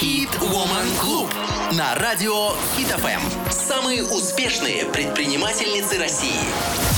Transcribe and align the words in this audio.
Hit 0.00 0.28
Woman 0.40 0.86
Club 1.00 1.32
на 1.74 1.94
радио 1.94 2.50
Hit 2.76 2.94
FM. 3.00 3.50
Самые 3.50 4.04
успешные 4.04 4.84
предпринимательницы 4.84 5.98
России. 5.98 6.95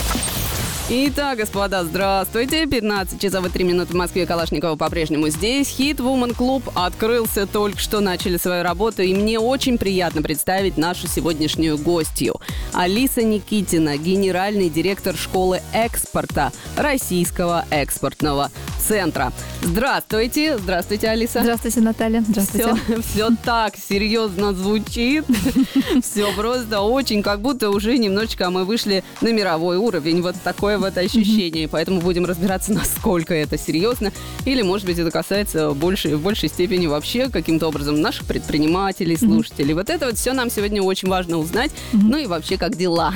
Итак, 0.91 1.37
господа, 1.37 1.85
здравствуйте. 1.85 2.65
15 2.65 3.21
часов 3.21 3.45
и 3.45 3.51
3 3.51 3.63
минуты 3.63 3.93
в 3.93 3.97
Москве. 3.97 4.25
Калашникова 4.25 4.75
по-прежнему 4.77 5.29
здесь. 5.29 5.69
Хит 5.69 6.01
Woman 6.01 6.35
Club 6.35 6.63
открылся 6.75 7.47
только 7.47 7.79
что, 7.79 8.01
начали 8.01 8.39
свою 8.39 8.63
работу. 8.63 9.03
И 9.03 9.13
мне 9.13 9.39
очень 9.39 9.77
приятно 9.77 10.23
представить 10.23 10.79
нашу 10.79 11.07
сегодняшнюю 11.07 11.77
гостью. 11.77 12.41
Алиса 12.73 13.23
Никитина, 13.23 13.99
генеральный 13.99 14.71
директор 14.71 15.15
школы 15.15 15.61
экспорта 15.75 16.53
Российского 16.75 17.67
экспортного 17.69 18.51
центра. 18.89 19.35
Здравствуйте. 19.61 20.57
Здравствуйте, 20.57 21.09
Алиса. 21.09 21.41
Здравствуйте, 21.43 21.81
Наталья. 21.81 22.25
Здравствуйте. 22.27 22.75
Все, 22.87 23.03
все 23.13 23.29
так 23.45 23.75
серьезно 23.77 24.55
звучит. 24.55 25.27
Все 26.03 26.33
просто 26.33 26.81
очень, 26.81 27.23
как 27.23 27.41
будто 27.41 27.71
уже 27.71 27.99
немножечко 27.99 28.49
мы 28.51 28.65
вышли 28.65 29.05
на 29.21 29.31
мировой 29.33 29.77
уровень. 29.77 30.23
Вот 30.23 30.37
такое 30.43 30.78
вот 30.79 30.97
ощущение. 30.99 31.69
Поэтому 31.69 32.01
будем 32.01 32.25
разбираться, 32.25 32.73
насколько 32.73 33.35
это 33.35 33.59
серьезно. 33.59 34.13
Или, 34.45 34.63
может 34.63 34.87
быть, 34.87 34.99
это 34.99 35.11
касается 35.11 35.73
больше, 35.73 36.17
в 36.17 36.23
большей 36.23 36.49
степени 36.49 36.87
вообще 36.87 37.29
каким-то 37.29 37.69
образом 37.69 38.01
наших 38.01 38.27
предпринимателей, 38.27 39.17
слушателей. 39.17 39.75
Вот 39.75 39.91
это 39.91 40.07
вот 40.07 40.17
все 40.17 40.33
нам 40.33 40.51
сегодня 40.51 40.83
очень 40.83 41.09
важно 41.09 41.39
узнать. 41.39 41.71
Ну 41.93 42.17
и 42.17 42.27
вообще, 42.27 42.57
как 42.57 42.77
дела? 42.77 43.15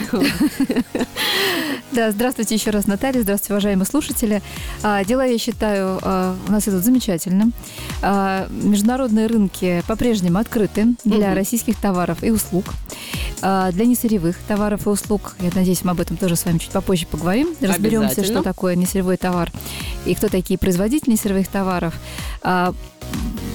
Да, 1.93 2.11
здравствуйте 2.11 2.55
еще 2.55 2.71
раз, 2.71 2.87
Наталья. 2.87 3.21
Здравствуйте, 3.21 3.53
уважаемые 3.53 3.85
слушатели. 3.85 4.43
А, 4.83 5.05
дела, 5.05 5.27
я 5.27 5.37
считаю, 5.37 5.99
а, 6.01 6.35
у 6.49 6.51
нас 6.51 6.67
идут 6.67 6.83
замечательно. 6.83 7.51
А, 8.01 8.49
международные 8.51 9.27
рынки 9.27 9.83
по-прежнему 9.87 10.39
открыты 10.39 10.95
для 11.05 11.35
российских 11.35 11.79
товаров 11.79 12.25
и 12.25 12.31
услуг. 12.31 12.65
Для 13.43 13.85
несырьевых 13.85 14.37
товаров 14.47 14.87
и 14.87 14.89
услуг, 14.89 15.35
я 15.41 15.51
надеюсь, 15.53 15.83
мы 15.83 15.91
об 15.91 16.01
этом 16.01 16.17
тоже 16.17 16.37
с 16.37 16.45
вами 16.45 16.59
чуть 16.59 16.71
попозже 16.71 17.07
поговорим. 17.07 17.52
Разберемся, 17.61 18.25
что 18.25 18.43
такое 18.43 18.77
несырьевой 18.77 19.17
товар 19.17 19.51
и 20.05 20.15
кто 20.15 20.29
такие 20.29 20.59
производители 20.59 21.13
несырьевых 21.13 21.49
товаров. 21.49 21.95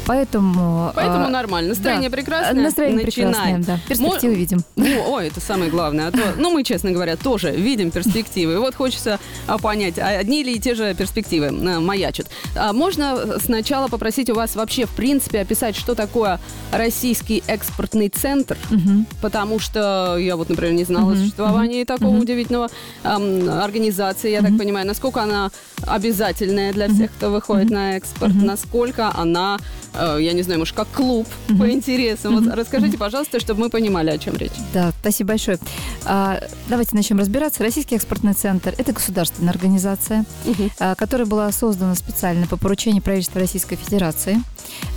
Поэтому... 0.08 0.91
Поэтому 0.95 1.25
а, 1.25 1.30
нормально. 1.30 1.69
Настроение 1.69 2.09
да, 2.09 2.16
прекрасное. 2.16 2.63
Настроение 2.63 3.05
Начинаем. 3.05 3.33
прекрасное, 3.33 3.77
да. 3.77 3.80
Перспективы 3.89 4.33
Мо... 4.33 4.39
видим. 4.39 4.64
Ну, 4.88 5.11
ой, 5.11 5.27
это 5.27 5.41
самое 5.41 5.69
главное. 5.69 6.08
А 6.08 6.11
то, 6.11 6.19
ну, 6.38 6.49
мы, 6.49 6.64
честно 6.64 6.91
говоря, 6.91 7.17
тоже 7.17 7.52
видим 7.52 7.91
перспективы. 7.91 8.53
И 8.53 8.58
вот 8.58 8.73
хочется 8.73 9.19
а, 9.47 9.58
понять, 9.58 9.99
а 9.99 10.08
одни 10.17 10.44
ли 10.44 10.58
те 10.59 10.75
же 10.75 10.94
перспективы 10.95 11.47
а, 11.47 11.80
маячат. 11.81 12.27
А 12.55 12.72
можно 12.72 13.38
сначала 13.44 13.89
попросить 13.89 14.30
у 14.30 14.36
вас 14.36 14.55
вообще, 14.55 14.86
в 14.86 14.91
принципе, 14.91 15.41
описать, 15.41 15.75
что 15.75 15.94
такое 15.94 16.39
российский 16.71 17.44
экспортный 17.47 18.08
центр, 18.08 18.58
угу. 18.71 19.05
потому 19.21 19.59
что 19.59 20.17
я 20.17 20.38
вот, 20.38 20.47
например, 20.49 20.73
не 20.73 20.86
знала 20.86 21.11
угу. 21.11 21.17
существования 21.17 21.81
угу. 21.81 21.88
такого 21.88 22.09
угу. 22.11 22.21
удивительного 22.21 22.69
эм, 23.03 23.49
организации, 23.49 24.31
я 24.31 24.39
угу. 24.39 24.47
так 24.47 24.58
понимаю, 24.58 24.88
насколько 24.88 25.21
она 25.21 25.52
обязательная 25.86 26.71
для 26.71 26.88
всех, 26.88 27.11
кто 27.11 27.30
выходит 27.30 27.66
угу. 27.66 27.75
на 27.75 27.97
экспорт, 27.97 28.31
угу. 28.31 28.45
насколько 28.45 29.11
она 29.14 29.58
Э, 29.96 29.96
я 30.19 30.33
не 30.33 30.41
знаю, 30.41 30.59
может, 30.59 30.75
как 30.75 30.87
клуб 30.89 31.27
mm-hmm. 31.47 31.57
по 31.57 31.69
интересам. 31.71 32.35
Вот 32.35 32.53
расскажите, 32.53 32.97
пожалуйста, 32.97 33.39
чтобы 33.39 33.61
мы 33.61 33.69
понимали, 33.69 34.09
о 34.09 34.17
чем 34.17 34.35
речь. 34.35 34.51
Да, 34.73 34.91
спасибо 34.99 35.29
большое. 35.29 35.59
А, 36.05 36.39
давайте 36.67 36.95
начнем 36.95 37.19
разбираться. 37.19 37.63
Российский 37.63 37.95
экспортный 37.95 38.33
центр– 38.33 38.73
это 38.77 38.93
государственная 38.93 39.51
организация, 39.51 40.25
mm-hmm. 40.45 40.95
которая 40.95 41.27
была 41.27 41.51
создана 41.51 41.95
специально 41.95 42.47
по 42.47 42.57
поручению 42.57 43.01
правительства 43.01 43.39
Российской 43.39 43.75
Федерации, 43.75 44.41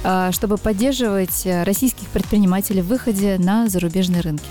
а, 0.04 0.32
чтобы 0.32 0.56
поддерживать 0.56 1.46
российских 1.64 2.06
предпринимателей 2.08 2.82
в 2.82 2.86
выходе 2.86 3.36
на 3.38 3.68
зарубежные 3.68 4.20
рынки. 4.20 4.50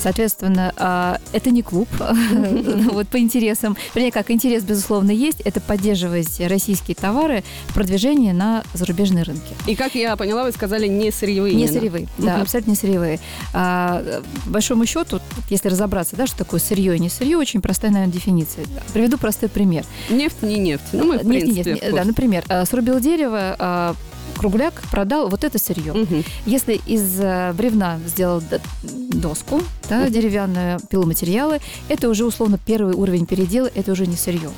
Соответственно, 0.00 0.72
а, 0.76 1.18
это 1.32 1.50
не 1.50 1.62
клуб, 1.62 1.88
вот 2.92 3.08
по 3.08 3.18
интересам. 3.18 3.76
Вернее, 3.94 4.12
как 4.12 4.30
интерес, 4.30 4.62
безусловно, 4.62 5.10
есть, 5.10 5.40
это 5.40 5.60
поддерживать 5.60 6.40
российские 6.40 6.94
товары 6.94 7.44
в 7.68 7.74
продвижении 7.74 8.32
на 8.32 8.62
зарубежные 8.74 9.24
рынки. 9.24 9.54
И 9.66 9.74
как 9.74 9.87
я 9.94 10.16
поняла, 10.16 10.44
вы 10.44 10.52
сказали 10.52 10.86
не 10.86 11.10
сырьевые. 11.10 11.54
Не 11.54 11.68
сырьевые, 11.68 12.08
да, 12.18 12.34
угу. 12.34 12.42
абсолютно 12.42 12.70
не 12.70 12.76
сырьевые. 12.76 13.20
А, 13.52 14.22
большому 14.46 14.86
счету, 14.86 15.20
если 15.50 15.68
разобраться, 15.68 16.16
да, 16.16 16.26
что 16.26 16.38
такое 16.38 16.60
сырье 16.60 16.96
и 16.96 16.98
не 16.98 17.08
сырье, 17.08 17.36
очень 17.36 17.60
простая, 17.60 17.90
наверное, 17.90 18.12
дефиниция. 18.12 18.64
Приведу 18.92 19.18
простой 19.18 19.48
пример. 19.48 19.84
Нефть, 20.10 20.42
не 20.42 20.58
нефть. 20.58 20.84
Ну, 20.92 21.04
мы, 21.04 21.18
в 21.18 21.24
нефть, 21.24 21.44
принципе, 21.44 21.70
не 21.72 21.80
нефть. 21.80 21.94
Да, 21.94 22.04
например, 22.04 22.44
а, 22.48 22.64
срубил 22.64 23.00
дерево, 23.00 23.56
а, 23.58 23.94
кругляк 24.38 24.82
продал 24.90 25.28
вот 25.28 25.44
это 25.44 25.58
сырье. 25.58 25.92
Угу. 25.92 26.24
Если 26.46 26.80
из 26.86 27.20
э, 27.20 27.52
бревна 27.52 27.98
сделал 28.06 28.42
доску, 28.82 29.60
да, 29.88 30.02
угу. 30.02 30.10
деревянную, 30.10 30.80
пиломатериалы, 30.88 31.60
это 31.88 32.08
уже 32.08 32.24
условно 32.24 32.58
первый 32.64 32.94
уровень 32.94 33.26
передела, 33.26 33.68
это 33.74 33.92
уже 33.92 34.06
не 34.06 34.16
сырье. 34.16 34.50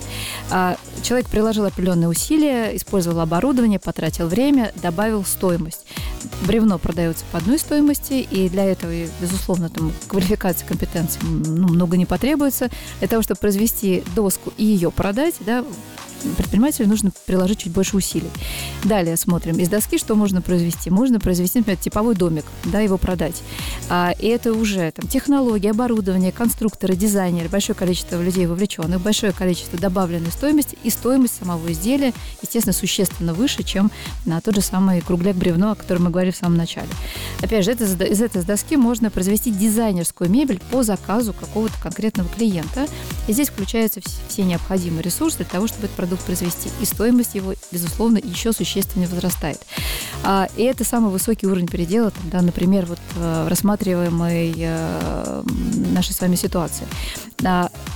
А 0.50 0.76
человек 1.02 1.28
приложил 1.28 1.64
определенные 1.64 2.08
усилия, 2.08 2.76
использовал 2.76 3.20
оборудование, 3.20 3.78
потратил 3.78 4.28
время, 4.28 4.72
добавил 4.82 5.24
стоимость. 5.24 5.86
Бревно 6.46 6.78
продается 6.78 7.24
по 7.32 7.38
одной 7.38 7.58
стоимости, 7.58 8.14
и 8.30 8.48
для 8.48 8.64
этого, 8.64 8.92
безусловно, 9.20 9.70
там 9.70 9.92
квалификации, 10.06 10.66
компетенции 10.66 11.20
ну, 11.22 11.68
много 11.68 11.96
не 11.96 12.06
потребуется. 12.06 12.68
Для 12.98 13.08
того, 13.08 13.22
чтобы 13.22 13.40
произвести 13.40 14.04
доску 14.14 14.52
и 14.58 14.64
ее 14.64 14.90
продать, 14.90 15.34
да, 15.40 15.64
предпринимателю 16.36 16.88
нужно 16.88 17.12
приложить 17.26 17.58
чуть 17.58 17.72
больше 17.72 17.96
усилий. 17.96 18.30
Далее 18.84 19.16
смотрим. 19.16 19.58
Из 19.58 19.68
доски 19.68 19.98
что 19.98 20.14
можно 20.14 20.42
произвести? 20.42 20.90
Можно 20.90 21.20
произвести, 21.20 21.58
например, 21.58 21.78
типовой 21.78 22.14
домик, 22.14 22.44
да, 22.64 22.80
его 22.80 22.98
продать. 22.98 23.42
А, 23.88 24.12
и 24.18 24.26
это 24.26 24.52
уже 24.52 24.90
там, 24.92 25.08
технологии, 25.08 25.68
оборудование, 25.68 26.32
конструкторы, 26.32 26.94
дизайнеры, 26.94 27.48
большое 27.48 27.76
количество 27.76 28.20
людей 28.22 28.46
вовлеченных, 28.46 29.00
большое 29.00 29.32
количество 29.32 29.78
добавленной 29.78 30.30
стоимости 30.30 30.76
и 30.82 30.90
стоимость 30.90 31.38
самого 31.38 31.72
изделия, 31.72 32.12
естественно, 32.42 32.72
существенно 32.72 33.34
выше, 33.34 33.62
чем 33.62 33.90
на 34.26 34.40
тот 34.40 34.54
же 34.54 34.60
самый 34.60 35.00
кругляк-бревно, 35.00 35.72
о 35.72 35.74
котором 35.74 36.04
мы 36.04 36.10
говорили 36.10 36.32
в 36.32 36.36
самом 36.36 36.56
начале. 36.56 36.88
Опять 37.42 37.64
же, 37.64 37.72
это, 37.72 37.84
из 37.84 38.20
этой 38.20 38.42
доски 38.42 38.76
можно 38.76 39.10
произвести 39.10 39.50
дизайнерскую 39.50 40.30
мебель 40.30 40.60
по 40.70 40.82
заказу 40.82 41.32
какого-то 41.32 41.74
конкретного 41.82 42.28
клиента. 42.28 42.86
И 43.28 43.32
здесь 43.32 43.48
включаются 43.48 44.00
все 44.28 44.42
необходимые 44.42 45.02
ресурсы 45.02 45.38
для 45.38 45.46
того, 45.46 45.66
чтобы 45.66 45.84
этот 45.84 45.96
продукт 45.96 46.09
продукт 46.10 46.26
произвести, 46.26 46.70
и 46.80 46.84
стоимость 46.84 47.36
его, 47.36 47.54
безусловно, 47.70 48.18
еще 48.18 48.52
существенно 48.52 49.06
возрастает. 49.06 49.60
А, 50.24 50.48
и 50.56 50.64
это 50.64 50.82
самый 50.82 51.12
высокий 51.12 51.46
уровень 51.46 51.68
передела, 51.68 52.12
да, 52.24 52.42
например, 52.42 52.86
вот 52.86 52.98
э, 53.16 53.46
рассматриваемой 53.48 54.52
э, 54.56 55.42
нашей 55.92 56.12
с 56.12 56.20
вами 56.20 56.34
ситуации. 56.34 56.86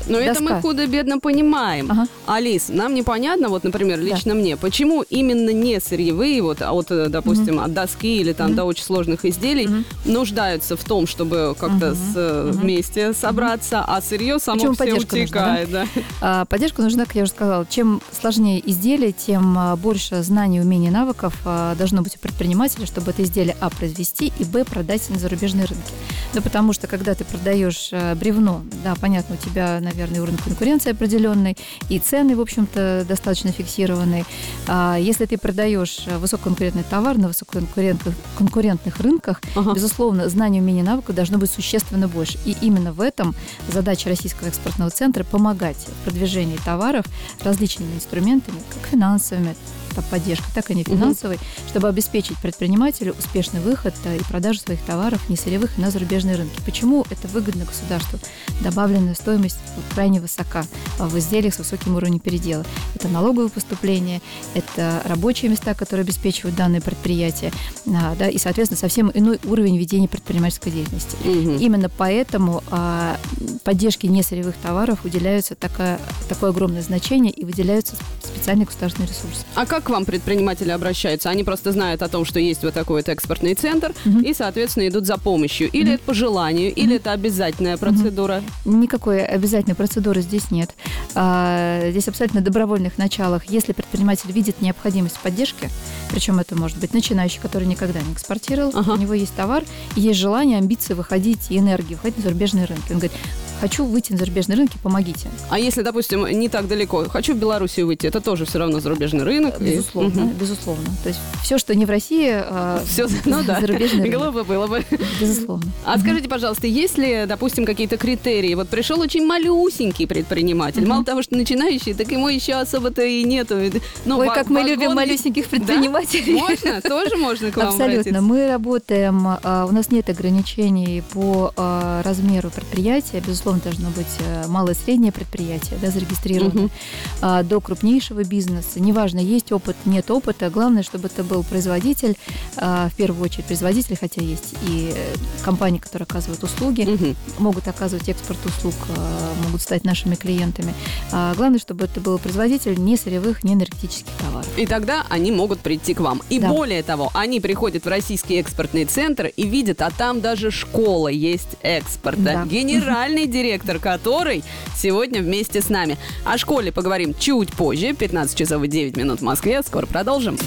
Но 0.07 0.19
доска. 0.19 0.31
это 0.31 0.43
мы 0.43 0.61
худо-бедно 0.61 1.19
понимаем. 1.19 1.91
Ага. 1.91 2.07
Алис, 2.27 2.69
нам 2.69 2.95
непонятно, 2.95 3.49
вот, 3.49 3.65
например, 3.65 4.01
лично 4.01 4.35
да. 4.35 4.41
мне, 4.41 4.57
почему 4.57 5.03
именно 5.03 5.51
не 5.51 5.81
сырьевые, 5.81 6.43
вот, 6.43 6.63
а 6.63 6.73
вот, 6.73 6.91
э, 6.91 7.09
допустим, 7.09 7.57
угу. 7.57 7.65
от 7.65 7.75
доски 7.75 8.21
или 8.21 8.33
там 8.33 8.49
угу. 8.49 8.57
до 8.57 8.65
очень 8.65 8.85
сложных 8.85 9.25
изделий 9.25 9.67
угу. 9.67 9.85
нуждаются 10.05 10.77
в 10.77 10.85
том, 10.85 11.07
чтобы 11.07 11.55
как-то 11.59 11.93
угу. 11.93 11.97
с, 11.97 12.51
угу. 12.51 12.59
вместе 12.59 13.13
собраться, 13.13 13.81
угу. 13.81 13.87
а 13.89 14.01
сырье 14.01 14.39
само 14.39 14.59
Почему 14.59 14.75
все 14.75 14.95
утекает. 14.95 15.69
Нужна, 15.69 15.85
да? 15.85 15.89
Да? 15.95 16.03
А, 16.21 16.45
поддержка 16.45 16.83
нужна, 16.83 17.05
как 17.05 17.15
я 17.15 17.23
уже 17.23 17.33
сказала. 17.33 17.67
Чем 17.69 18.01
сложнее 18.13 18.63
изделие, 18.71 19.13
тем 19.13 19.57
а, 19.59 19.77
больше 19.77 20.23
знаний, 20.23 20.61
умений, 20.61 20.91
навыков 20.91 21.35
а, 21.45 21.75
должно 21.77 22.03
быть 22.03 22.17
у 22.17 22.19
предпринимателя, 22.19 22.87
чтобы 22.87 23.11
это 23.11 23.23
изделие 23.23 23.57
А 23.61 23.71
произвести 23.71 24.33
и 24.39 24.45
Б 24.45 24.65
продать 24.65 25.09
на 25.11 25.19
зарубежные 25.19 25.67
рынки. 25.67 25.93
Ну, 26.35 26.43
потому 26.43 26.73
что, 26.73 26.87
когда 26.87 27.15
ты 27.15 27.25
продаешь 27.25 27.91
бревно, 28.17 28.63
да, 28.83 28.95
понятно, 29.01 29.37
у 29.37 29.39
тебя, 29.39 29.81
наверное, 29.95 30.23
уровень 30.23 30.39
конкуренции 30.39 30.91
определенный, 30.91 31.57
и 31.89 31.99
цены, 31.99 32.37
в 32.37 32.41
общем-то, 32.41 33.05
достаточно 33.09 33.53
фиксированные. 33.53 34.25
А 34.67 34.97
если 34.97 35.27
ты 35.27 35.39
продаешь 35.39 36.07
высококонкурентный 36.19 36.85
товар 36.85 37.19
на 37.19 37.29
высококонкурентных 37.29 38.15
конкурентных 38.37 38.99
рынках, 38.99 39.41
ага. 39.55 39.73
безусловно, 39.75 40.29
знания, 40.29 40.61
умения, 40.61 40.83
навыков 40.83 41.15
должно 41.15 41.39
быть 41.39 41.51
существенно 41.51 42.09
больше. 42.09 42.39
И 42.45 42.57
именно 42.61 42.93
в 42.93 43.01
этом 43.01 43.35
задача 43.73 44.09
Российского 44.09 44.49
экспортного 44.49 44.91
центра 44.91 45.25
помогать 45.25 45.77
в 45.77 46.05
продвижении 46.05 46.59
товаров 46.65 47.07
различными 47.43 47.95
инструментами, 47.95 48.59
как 48.71 48.91
финансовыми, 48.91 49.55
поддержка, 50.03 50.47
так 50.55 50.71
и 50.71 50.75
не 50.75 50.85
финансовой, 50.85 51.37
угу. 51.37 51.45
чтобы 51.69 51.89
обеспечить 51.89 52.39
предпринимателю 52.39 53.15
успешный 53.19 53.61
выход 53.61 53.95
э, 54.05 54.17
и 54.19 54.25
продажу 54.25 54.61
своих 54.61 54.81
товаров 54.83 55.29
не 55.29 55.37
сырьевых 55.37 55.79
на 55.79 55.91
зарубежные 55.91 56.37
рынки. 56.37 56.61
Почему 56.65 57.05
это 57.11 57.29
выгодно 57.29 57.65
государству? 57.65 58.19
Добавленная 58.61 59.15
стоимость 59.15 59.59
крайне 59.95 60.21
высока 60.21 60.65
в 60.99 61.17
изделиях 61.19 61.55
с 61.55 61.59
высоким 61.59 61.97
уровнем 61.97 62.19
передела. 62.19 62.65
Это 62.95 63.09
налоговые 63.09 63.51
поступления, 63.51 64.21
это 64.55 65.03
рабочие 65.05 65.51
места, 65.51 65.75
которые 65.75 66.05
обеспечивают 66.05 66.57
данные 66.57 66.81
предприятия, 66.81 67.53
а, 67.87 68.15
да, 68.17 68.29
и, 68.29 68.39
соответственно, 68.39 68.79
совсем 68.79 69.11
иной 69.13 69.39
уровень 69.45 69.77
ведения 69.77 70.09
предпринимательской 70.09 70.71
деятельности. 70.71 71.17
Угу. 71.25 71.59
Именно 71.59 71.89
поэтому 71.89 72.63
а, 72.71 73.19
поддержке 73.65 74.09
несырьевых 74.09 74.57
товаров 74.57 75.05
уделяется 75.05 75.55
такое, 75.55 75.99
такое 76.29 76.51
огромное 76.51 76.83
значение 76.83 77.33
и 77.33 77.45
выделяются 77.45 77.97
специальные 78.23 78.67
государственные 78.67 79.09
ресурсы. 79.09 79.45
А 79.55 79.67
как 79.67 79.84
к 79.85 79.91
вам 79.91 80.05
предприниматели 80.05 80.71
обращаются? 80.71 81.31
Они 81.31 81.45
просто 81.45 81.71
знают 81.73 82.03
о 82.03 82.09
том, 82.09 82.25
что 82.25 82.41
есть 82.41 82.63
вот 82.63 82.75
такой 82.75 83.03
вот 83.03 83.09
экспортный 83.09 83.55
центр, 83.55 83.95
угу. 84.05 84.21
и, 84.21 84.35
соответственно, 84.35 84.89
идут 84.89 85.07
за 85.07 85.19
помощью. 85.19 85.71
Или 85.71 85.85
угу. 85.85 85.95
это 85.95 86.05
по 86.05 86.15
желанию, 86.15 86.73
угу. 86.73 86.81
или 86.81 86.97
это 86.97 87.13
обязательная 87.13 87.77
процедура? 87.77 88.43
Угу. 88.65 88.77
Никакой 88.77 89.25
обязательной 89.25 89.77
процедуры 89.77 90.23
здесь 90.23 90.51
нет. 90.51 90.71
А, 91.15 91.91
здесь 91.91 92.09
абсолютно 92.09 92.41
добровольных 92.41 92.99
началах. 92.99 93.45
Если 93.49 93.73
предприниматель 93.73 94.33
видит 94.33 94.61
необходимость 94.61 95.19
поддержки, 95.19 95.71
причем 96.11 96.39
это 96.41 96.57
может 96.57 96.79
быть 96.79 96.95
начинающий, 96.95 97.41
который 97.41 97.67
никогда 97.67 98.01
не 98.01 98.13
экспортировал, 98.13 98.73
ага. 98.75 98.93
у 98.93 98.97
него 98.97 99.15
есть 99.15 99.35
товар, 99.35 99.65
есть 99.95 100.19
желание, 100.19 100.59
амбиции 100.59 100.95
выходить 100.95 101.51
и 101.51 101.59
энергии, 101.59 101.95
выходить 101.95 102.17
на 102.19 102.23
зарубежные 102.25 102.65
рынки. 102.65 102.93
Он 102.93 102.99
говорит, 102.99 103.13
хочу 103.61 103.85
выйти 103.85 104.13
на 104.13 104.19
зарубежные 104.19 104.57
рынки, 104.57 104.79
помогите. 104.83 105.29
А 105.51 105.59
если, 105.59 105.83
допустим, 105.83 106.27
не 106.27 106.49
так 106.49 106.69
далеко, 106.69 107.05
хочу 107.09 107.35
в 107.35 107.39
Белоруссию 107.39 107.87
выйти, 107.87 108.07
это 108.07 108.21
тоже 108.21 108.45
все 108.45 108.59
равно 108.59 108.81
зарубежный 108.81 109.25
рынок? 109.25 109.61
Безусловно, 109.61 110.31
и... 110.31 110.41
безусловно. 110.41 110.85
То 111.03 111.09
есть 111.09 111.21
все, 111.43 111.59
что 111.59 111.75
не 111.75 111.87
в 111.87 111.91
России, 111.91 112.31
а 112.33 112.83
все, 112.87 113.07
ну, 113.25 113.43
да. 113.47 113.61
зарубежный 113.61 114.05
рынок. 114.05 114.21
Глупо 114.21 114.45
было 114.45 114.67
бы. 114.67 114.85
Безусловно. 115.21 115.71
А 115.85 115.99
скажите, 115.99 116.29
пожалуйста, 116.29 116.67
есть 116.67 116.99
ли, 116.99 117.25
допустим, 117.27 117.65
какие-то 117.65 117.97
критерии? 117.97 118.55
Вот 118.55 118.69
пришел 118.69 119.01
очень 119.01 119.27
малюсенький 119.27 120.07
предприниматель, 120.07 120.87
мало 120.87 121.05
того, 121.05 121.23
что 121.23 121.37
начинающий, 121.37 121.95
так 121.95 122.11
ему 122.11 122.29
еще 122.29 122.55
особо-то 122.55 123.03
и 123.03 123.25
нету. 123.25 123.57
Ну, 124.05 124.19
Ой, 124.19 124.29
как 124.29 124.49
мы 124.49 124.63
любим 124.63 124.95
малюсеньких 124.95 125.47
предпринимателей. 125.51 126.35
Можно? 126.35 126.81
Тоже 126.81 127.17
можно 127.17 127.51
к 127.51 127.57
вам 127.57 127.69
Абсолютно. 127.69 128.21
Мы 128.21 128.49
работаем, 128.49 129.27
а, 129.43 129.67
у 129.69 129.73
нас 129.73 129.91
нет 129.91 130.09
ограничений 130.09 131.03
по 131.13 131.53
а, 131.57 132.03
размеру 132.03 132.51
предприятия, 132.51 133.23
безусловно, 133.27 133.54
безусловно, 133.55 133.61
должно 133.63 133.91
быть 133.91 134.07
э, 134.21 134.47
малое 134.49 134.75
и 134.75 134.77
среднее 134.77 135.13
предприятие, 135.13 135.79
да, 135.81 135.91
зарегистрировано, 135.91 136.65
угу. 136.65 137.45
до 137.45 137.61
крупнейшего 137.61 138.25
бизнеса. 138.25 138.81
Неважно, 138.81 139.19
есть 139.19 139.53
опыт, 139.53 139.77
нет 139.85 140.11
опыта, 140.11 140.51
главное, 140.51 140.83
чтобы 140.83 141.07
это 141.07 141.23
был 141.23 141.43
производитель, 141.43 142.17
а, 142.57 142.89
в 142.89 142.95
первую 142.95 143.23
очередь 143.25 143.45
производитель, 143.45 143.97
хотя 143.99 144.23
есть 144.23 144.55
и 144.67 144.93
э, 144.95 145.15
компании, 145.45 145.79
которые 145.79 146.05
оказывают 146.05 146.43
услуги, 146.43 146.83
угу. 146.83 147.15
могут 147.39 147.69
оказывать 147.69 148.09
экспорт 148.09 148.39
услуг, 148.47 148.75
а, 148.97 149.33
могут 149.45 149.63
стать 149.63 149.85
нашими 149.85 150.15
клиентами. 150.15 150.75
Главное, 151.11 151.59
чтобы 151.59 151.85
это 151.85 152.01
был 152.01 152.19
производитель 152.19 152.79
не 152.79 152.97
сырьевых, 152.97 153.45
не 153.45 153.55
энергетических 153.55 154.13
товаров. 154.19 154.49
И 154.57 154.67
тогда 154.67 155.05
они 155.09 155.31
могут 155.33 155.61
прийти 155.61 155.95
к 155.95 156.01
вам. 156.01 156.23
И 156.29 156.39
да. 156.39 156.49
более 156.49 156.83
того, 156.83 157.11
они 157.15 157.41
приходят 157.41 157.85
в 157.85 157.89
российский 157.89 158.37
экспортный 158.37 158.85
центр 158.85 159.27
и 159.27 159.47
видят, 159.47 159.83
а 159.83 159.91
там 159.91 160.21
даже 160.21 160.51
школа 160.51 161.09
есть 161.09 161.57
экспорта. 161.63 162.23
Да. 162.23 162.45
Генеральный 162.47 163.27
директор 163.35 163.81
которой 163.81 164.45
сегодня 164.77 165.21
вместе 165.21 165.61
с 165.61 165.69
нами. 165.69 165.99
О 166.25 166.39
школе 166.39 166.71
поговорим 166.71 167.15
чуть 167.19 167.53
позже, 167.53 167.93
15 167.93 168.39
часов 168.39 168.63
и 168.63 168.69
9 168.69 168.97
минут 168.97 169.19
в 169.19 169.23
Москве. 169.23 169.61
Скоро 169.65 169.87
продолжим. 169.87 170.39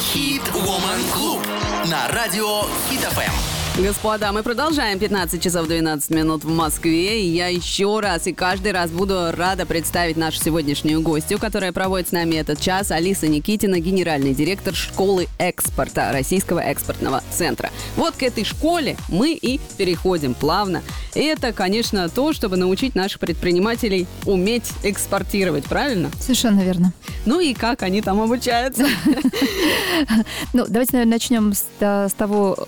Хит 0.00 0.42
Woman 0.52 1.12
Клуб 1.14 1.40
на 1.86 2.08
радио 2.08 2.62
Хит 2.90 3.00
ФМ. 3.00 3.61
Господа, 3.78 4.32
мы 4.32 4.42
продолжаем 4.42 4.98
15 4.98 5.42
часов 5.42 5.66
12 5.66 6.10
минут 6.10 6.44
в 6.44 6.48
Москве. 6.48 7.22
И 7.22 7.28
я 7.28 7.48
еще 7.48 8.00
раз 8.00 8.26
и 8.26 8.34
каждый 8.34 8.72
раз 8.72 8.90
буду 8.90 9.32
рада 9.32 9.64
представить 9.64 10.18
нашу 10.18 10.38
сегодняшнюю 10.38 11.00
гостью, 11.00 11.38
которая 11.38 11.72
проводит 11.72 12.08
с 12.08 12.12
нами 12.12 12.34
этот 12.34 12.60
час. 12.60 12.90
Алиса 12.90 13.28
Никитина, 13.28 13.80
генеральный 13.80 14.34
директор 14.34 14.74
школы 14.74 15.26
экспорта 15.38 16.12
Российского 16.12 16.58
экспортного 16.58 17.22
центра. 17.32 17.70
Вот 17.96 18.14
к 18.14 18.22
этой 18.22 18.44
школе 18.44 18.98
мы 19.08 19.32
и 19.32 19.58
переходим 19.78 20.34
плавно. 20.34 20.82
И 21.14 21.20
это, 21.20 21.54
конечно, 21.54 22.10
то, 22.10 22.34
чтобы 22.34 22.58
научить 22.58 22.94
наших 22.94 23.20
предпринимателей 23.20 24.06
уметь 24.26 24.70
экспортировать, 24.82 25.64
правильно? 25.64 26.10
Совершенно 26.20 26.60
верно. 26.60 26.92
Ну 27.24 27.40
и 27.40 27.54
как 27.54 27.82
они 27.82 28.02
там 28.02 28.20
обучаются? 28.20 28.86
Ну, 30.52 30.64
давайте, 30.68 30.92
наверное, 30.94 31.14
начнем 31.14 31.52
с 31.54 32.12
того, 32.14 32.66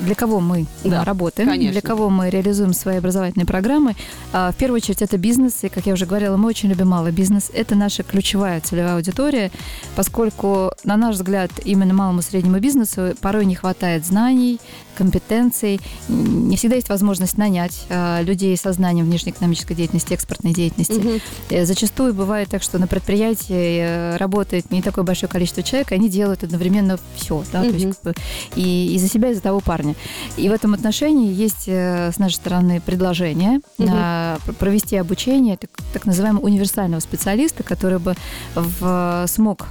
для 0.00 0.14
кого 0.14 0.41
мы 0.42 0.66
да, 0.84 1.04
работаем, 1.04 1.48
конечно. 1.48 1.72
для 1.72 1.80
кого 1.80 2.10
мы 2.10 2.30
реализуем 2.30 2.72
свои 2.72 2.96
образовательные 2.96 3.46
программы. 3.46 3.94
А, 4.32 4.52
в 4.52 4.56
первую 4.56 4.78
очередь 4.78 5.02
это 5.02 5.18
бизнес, 5.18 5.62
и, 5.62 5.68
как 5.68 5.86
я 5.86 5.94
уже 5.94 6.06
говорила, 6.06 6.36
мы 6.36 6.48
очень 6.48 6.68
любим 6.68 6.88
малый 6.88 7.12
бизнес. 7.12 7.50
Это 7.52 7.74
наша 7.74 8.02
ключевая 8.02 8.60
целевая 8.60 8.96
аудитория, 8.96 9.50
поскольку, 9.96 10.72
на 10.84 10.96
наш 10.96 11.16
взгляд, 11.16 11.50
именно 11.64 11.94
малому 11.94 12.20
и 12.20 12.22
среднему 12.22 12.58
бизнесу 12.58 13.14
порой 13.20 13.46
не 13.46 13.54
хватает 13.54 14.04
знаний, 14.06 14.60
компетенций. 14.94 15.80
Не 16.08 16.56
всегда 16.56 16.76
есть 16.76 16.88
возможность 16.88 17.38
нанять 17.38 17.86
э, 17.88 18.22
людей 18.22 18.56
со 18.56 18.72
знанием 18.72 19.06
внешнеэкономической 19.06 19.74
деятельности, 19.76 20.14
экспортной 20.14 20.52
деятельности. 20.52 20.92
Угу. 20.92 21.64
Зачастую 21.64 22.14
бывает 22.14 22.48
так, 22.48 22.62
что 22.62 22.78
на 22.78 22.86
предприятии 22.86 23.80
э, 23.80 24.16
работает 24.16 24.70
не 24.70 24.82
такое 24.82 25.04
большое 25.04 25.30
количество 25.30 25.62
человек, 25.62 25.92
и 25.92 25.94
они 25.94 26.08
делают 26.08 26.44
одновременно 26.44 26.98
все, 27.16 27.42
да, 27.52 27.60
угу. 27.60 27.70
то 27.70 27.74
есть, 27.74 27.86
как 27.86 28.02
бы, 28.02 28.14
и, 28.56 28.94
и 28.94 28.98
за 28.98 29.08
себя, 29.08 29.30
и 29.30 29.34
за 29.34 29.40
того 29.40 29.60
парня. 29.60 29.94
И 30.36 30.48
в 30.48 30.52
этом 30.52 30.74
отношении 30.74 31.32
есть 31.32 31.68
с 31.68 32.18
нашей 32.18 32.34
стороны 32.34 32.80
предложение 32.84 33.60
угу. 33.78 34.54
провести 34.58 34.96
обучение 34.96 35.56
так, 35.56 35.70
так 35.92 36.04
называемого 36.04 36.44
универсального 36.44 37.00
специалиста, 37.00 37.62
который 37.62 37.98
бы 37.98 38.14
в, 38.54 39.24
смог, 39.28 39.66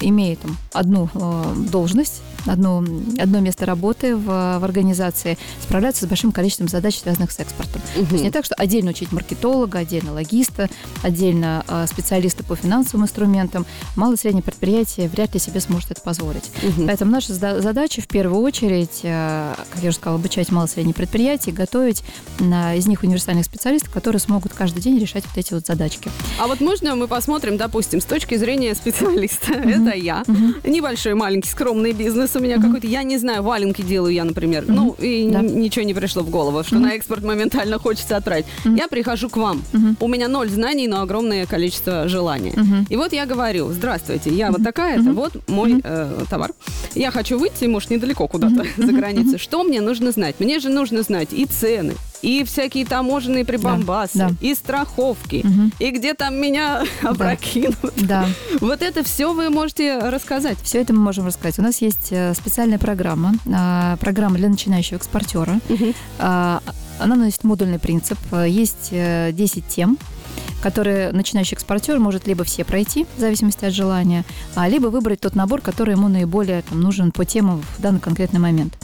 имея 0.00 0.36
там, 0.36 0.56
одну 0.72 1.08
должность, 1.70 2.22
одно, 2.46 2.84
одно 3.18 3.40
место 3.40 3.66
работы 3.66 4.16
в, 4.16 4.27
в 4.28 4.64
организации, 4.64 5.38
справляться 5.60 6.04
с 6.04 6.08
большим 6.08 6.32
количеством 6.32 6.68
задач, 6.68 6.98
связанных 6.98 7.32
с 7.32 7.38
экспортом. 7.38 7.80
Угу. 7.96 8.06
То 8.06 8.12
есть 8.12 8.24
не 8.24 8.30
так, 8.30 8.44
что 8.44 8.54
отдельно 8.54 8.90
учить 8.90 9.12
маркетолога, 9.12 9.78
отдельно 9.78 10.12
логиста, 10.12 10.68
отдельно 11.02 11.64
э, 11.66 11.86
специалиста 11.86 12.44
по 12.44 12.56
финансовым 12.56 13.04
инструментам. 13.04 13.66
Малое 13.96 14.16
и 14.16 14.18
среднее 14.18 14.42
предприятие 14.42 15.08
вряд 15.08 15.34
ли 15.34 15.40
себе 15.40 15.60
сможет 15.60 15.90
это 15.90 16.00
позволить. 16.00 16.50
Угу. 16.62 16.86
Поэтому 16.86 17.10
наша 17.10 17.32
задача 17.34 18.02
в 18.02 18.08
первую 18.08 18.42
очередь, 18.42 19.00
э, 19.02 19.54
как 19.70 19.82
я 19.82 19.88
уже 19.88 19.96
сказала, 19.96 20.18
обучать 20.18 20.50
малое 20.50 20.68
и 20.68 20.70
среднее 20.70 20.94
предприятие, 20.94 21.54
готовить 21.54 22.02
на, 22.38 22.74
из 22.74 22.86
них 22.86 23.02
универсальных 23.02 23.44
специалистов, 23.44 23.92
которые 23.92 24.20
смогут 24.20 24.52
каждый 24.52 24.80
день 24.80 24.98
решать 24.98 25.24
вот 25.26 25.36
эти 25.36 25.54
вот 25.54 25.66
задачки. 25.66 26.10
А 26.38 26.46
вот 26.46 26.60
можно 26.60 26.94
мы 26.94 27.08
посмотрим, 27.08 27.56
допустим, 27.56 28.00
с 28.00 28.04
точки 28.04 28.36
зрения 28.36 28.74
специалиста, 28.74 29.52
это 29.52 29.96
я, 29.96 30.24
небольшой 30.64 31.14
маленький 31.14 31.48
скромный 31.48 31.92
бизнес 31.92 32.34
у 32.36 32.40
меня 32.40 32.60
какой-то, 32.60 32.86
я 32.86 33.02
не 33.02 33.18
знаю, 33.18 33.42
валенки 33.42 33.82
делаю 33.82 34.14
я, 34.18 34.24
например, 34.24 34.64
mm-hmm. 34.64 34.74
ну, 34.74 34.96
и 34.98 35.30
да. 35.30 35.42
ничего 35.42 35.84
не 35.84 35.94
пришло 35.94 36.22
в 36.22 36.30
голову, 36.30 36.64
что 36.64 36.76
mm-hmm. 36.76 36.80
на 36.80 36.94
экспорт 36.94 37.22
моментально 37.22 37.78
хочется 37.78 38.16
отправить. 38.16 38.46
Mm-hmm. 38.46 38.76
Я 38.76 38.88
прихожу 38.88 39.28
к 39.28 39.36
вам, 39.36 39.62
mm-hmm. 39.72 39.96
у 40.00 40.08
меня 40.08 40.28
ноль 40.28 40.48
знаний, 40.48 40.88
но 40.88 41.02
огромное 41.02 41.46
количество 41.46 42.08
желания. 42.08 42.52
Mm-hmm. 42.52 42.86
И 42.90 42.96
вот 42.96 43.12
я 43.12 43.26
говорю, 43.26 43.70
здравствуйте, 43.72 44.30
я 44.30 44.48
mm-hmm. 44.48 44.52
вот 44.52 44.64
такая-то, 44.64 45.10
mm-hmm. 45.10 45.12
вот 45.12 45.48
мой 45.48 45.74
mm-hmm. 45.74 46.22
э, 46.22 46.24
товар. 46.28 46.50
Я 46.94 47.10
хочу 47.12 47.38
выйти, 47.38 47.66
может, 47.66 47.90
недалеко 47.90 48.26
куда-то 48.26 48.62
mm-hmm. 48.62 48.86
за 48.86 48.92
границей. 48.92 49.38
Что 49.38 49.62
мне 49.62 49.80
нужно 49.80 50.10
знать? 50.10 50.34
Мне 50.40 50.58
же 50.58 50.68
нужно 50.68 51.02
знать 51.02 51.28
и 51.32 51.44
цены, 51.46 51.94
и 52.22 52.44
всякие 52.44 52.84
таможенные 52.84 53.44
прибамбасы, 53.44 54.18
да, 54.18 54.28
да. 54.28 54.34
и 54.40 54.54
страховки, 54.54 55.44
угу. 55.44 55.70
и 55.78 55.90
где 55.90 56.14
там 56.14 56.36
меня 56.36 56.84
да. 57.02 57.10
опрокинут. 57.10 57.94
Да. 57.96 58.26
Вот 58.60 58.82
это 58.82 59.04
все 59.04 59.32
вы 59.32 59.50
можете 59.50 59.98
рассказать. 59.98 60.58
Все 60.62 60.80
это 60.80 60.92
мы 60.92 61.00
можем 61.00 61.26
рассказать. 61.26 61.58
У 61.58 61.62
нас 61.62 61.80
есть 61.80 62.08
э, 62.10 62.34
специальная 62.34 62.78
программа, 62.78 63.34
а, 63.52 63.96
программа 63.96 64.36
для 64.36 64.48
начинающего 64.48 64.96
экспортера. 64.96 65.60
Угу. 65.68 65.94
Она 66.98 67.14
носит 67.14 67.44
модульный 67.44 67.78
принцип. 67.78 68.18
Есть 68.32 68.90
10 68.90 68.92
э, 68.92 69.60
тем, 69.68 69.98
которые 70.62 71.12
начинающий 71.12 71.54
экспортер 71.54 71.98
может 71.98 72.26
либо 72.26 72.44
все 72.44 72.64
пройти, 72.64 73.06
в 73.16 73.20
зависимости 73.20 73.64
от 73.64 73.72
желания, 73.72 74.24
а 74.54 74.68
либо 74.68 74.88
выбрать 74.88 75.20
тот 75.20 75.34
набор, 75.34 75.60
который 75.60 75.92
ему 75.92 76.08
наиболее 76.08 76.62
там, 76.62 76.80
нужен 76.80 77.12
по 77.12 77.24
темам 77.24 77.62
в 77.76 77.80
данный 77.80 78.00
конкретный 78.00 78.40
момент. 78.40 78.76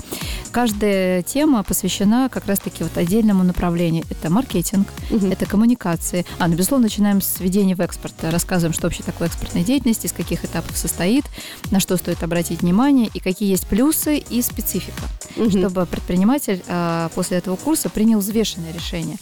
Каждая 0.54 1.24
тема 1.24 1.64
посвящена 1.64 2.28
как 2.28 2.46
раз-таки 2.46 2.84
вот 2.84 2.96
отдельному 2.96 3.42
направлению. 3.42 4.04
Это 4.08 4.30
маркетинг, 4.30 4.86
угу. 5.10 5.26
это 5.26 5.46
коммуникации. 5.46 6.24
А, 6.38 6.46
ну, 6.46 6.54
безусловно, 6.54 6.84
начинаем 6.84 7.20
с 7.20 7.40
введения 7.40 7.74
в 7.74 7.80
экспорт. 7.80 8.14
Рассказываем, 8.22 8.72
что 8.72 8.84
вообще 8.84 9.02
такое 9.02 9.26
экспортная 9.26 9.64
деятельность, 9.64 10.04
из 10.04 10.12
каких 10.12 10.44
этапов 10.44 10.76
состоит, 10.76 11.24
на 11.72 11.80
что 11.80 11.96
стоит 11.96 12.22
обратить 12.22 12.62
внимание 12.62 13.10
и 13.12 13.18
какие 13.18 13.50
есть 13.50 13.66
плюсы 13.66 14.18
и 14.18 14.42
специфика. 14.42 15.02
Угу. 15.36 15.50
Чтобы 15.50 15.86
предприниматель 15.86 16.62
а, 16.68 17.08
после 17.16 17.38
этого 17.38 17.56
курса 17.56 17.88
принял 17.88 18.20
взвешенное 18.20 18.72
решение. 18.72 19.16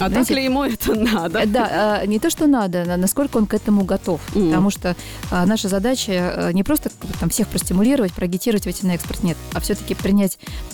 А 0.00 0.08
Знаете, 0.08 0.28
так 0.28 0.36
ли 0.38 0.44
ему 0.44 0.64
это 0.64 0.94
надо? 0.94 1.40
Э, 1.40 1.46
да, 1.46 1.98
а, 2.00 2.06
не 2.06 2.18
то, 2.18 2.30
что 2.30 2.46
надо, 2.46 2.86
а 2.88 2.96
насколько 2.96 3.36
он 3.36 3.44
к 3.44 3.52
этому 3.52 3.84
готов. 3.84 4.22
Mm. 4.34 4.46
Потому 4.46 4.70
что 4.70 4.96
а, 5.30 5.44
наша 5.44 5.68
задача 5.68 6.50
не 6.54 6.62
просто 6.62 6.90
там, 7.20 7.28
всех 7.28 7.48
простимулировать, 7.48 8.14
проагитировать 8.14 8.64
выйти 8.64 8.86
на 8.86 8.94
экспорт, 8.94 9.22
нет, 9.22 9.36
а 9.52 9.60
все-таки 9.60 9.94
принять 9.94 10.21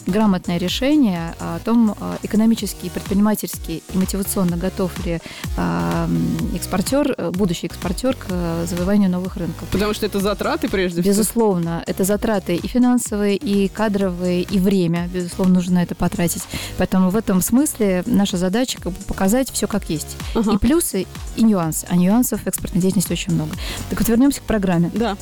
грамотное 0.07 0.59
решение 0.59 1.35
о 1.39 1.59
том, 1.65 1.95
экономически, 2.23 2.89
предпринимательски 2.89 3.83
и 3.93 3.97
мотивационно 3.97 4.57
готов 4.57 4.93
ли 5.05 5.21
экспортер, 6.55 7.15
будущий 7.33 7.67
экспортер 7.67 8.17
к 8.17 8.27
завоеванию 8.67 9.11
новых 9.11 9.37
рынков. 9.37 9.69
Потому 9.71 9.95
что 9.95 10.07
это 10.07 10.21
затраты 10.21 10.69
прежде 10.69 11.03
всего? 11.03 11.13
Безусловно, 11.13 11.83
это 11.87 12.05
затраты 12.05 12.57
и 12.57 12.67
финансовые, 12.67 13.37
и 13.37 13.69
кадровые, 13.69 14.43
и 14.43 14.59
время, 14.59 15.09
безусловно, 15.13 15.55
нужно 15.55 15.75
на 15.77 15.83
это 15.83 15.95
потратить. 15.95 16.43
Поэтому 16.77 17.11
в 17.11 17.17
этом 17.17 17.43
смысле 17.43 18.03
наша 18.07 18.37
задача 18.37 18.81
как 18.81 18.93
бы 18.93 19.05
показать 19.05 19.51
все 19.51 19.67
как 19.67 19.91
есть. 19.91 20.17
Ага. 20.35 20.55
И 20.55 20.59
плюсы, 20.59 21.07
и 21.37 21.43
нюансы. 21.43 21.87
А 21.89 21.97
нюансов 21.97 22.43
в 22.43 22.47
экспортной 22.47 22.81
деятельности 22.83 23.13
очень 23.13 23.35
много. 23.35 23.53
Так 23.91 23.99
вот, 23.99 24.09
вернемся 24.09 24.41
к 24.41 24.45
программе. 24.45 24.91
Да. 24.95 25.17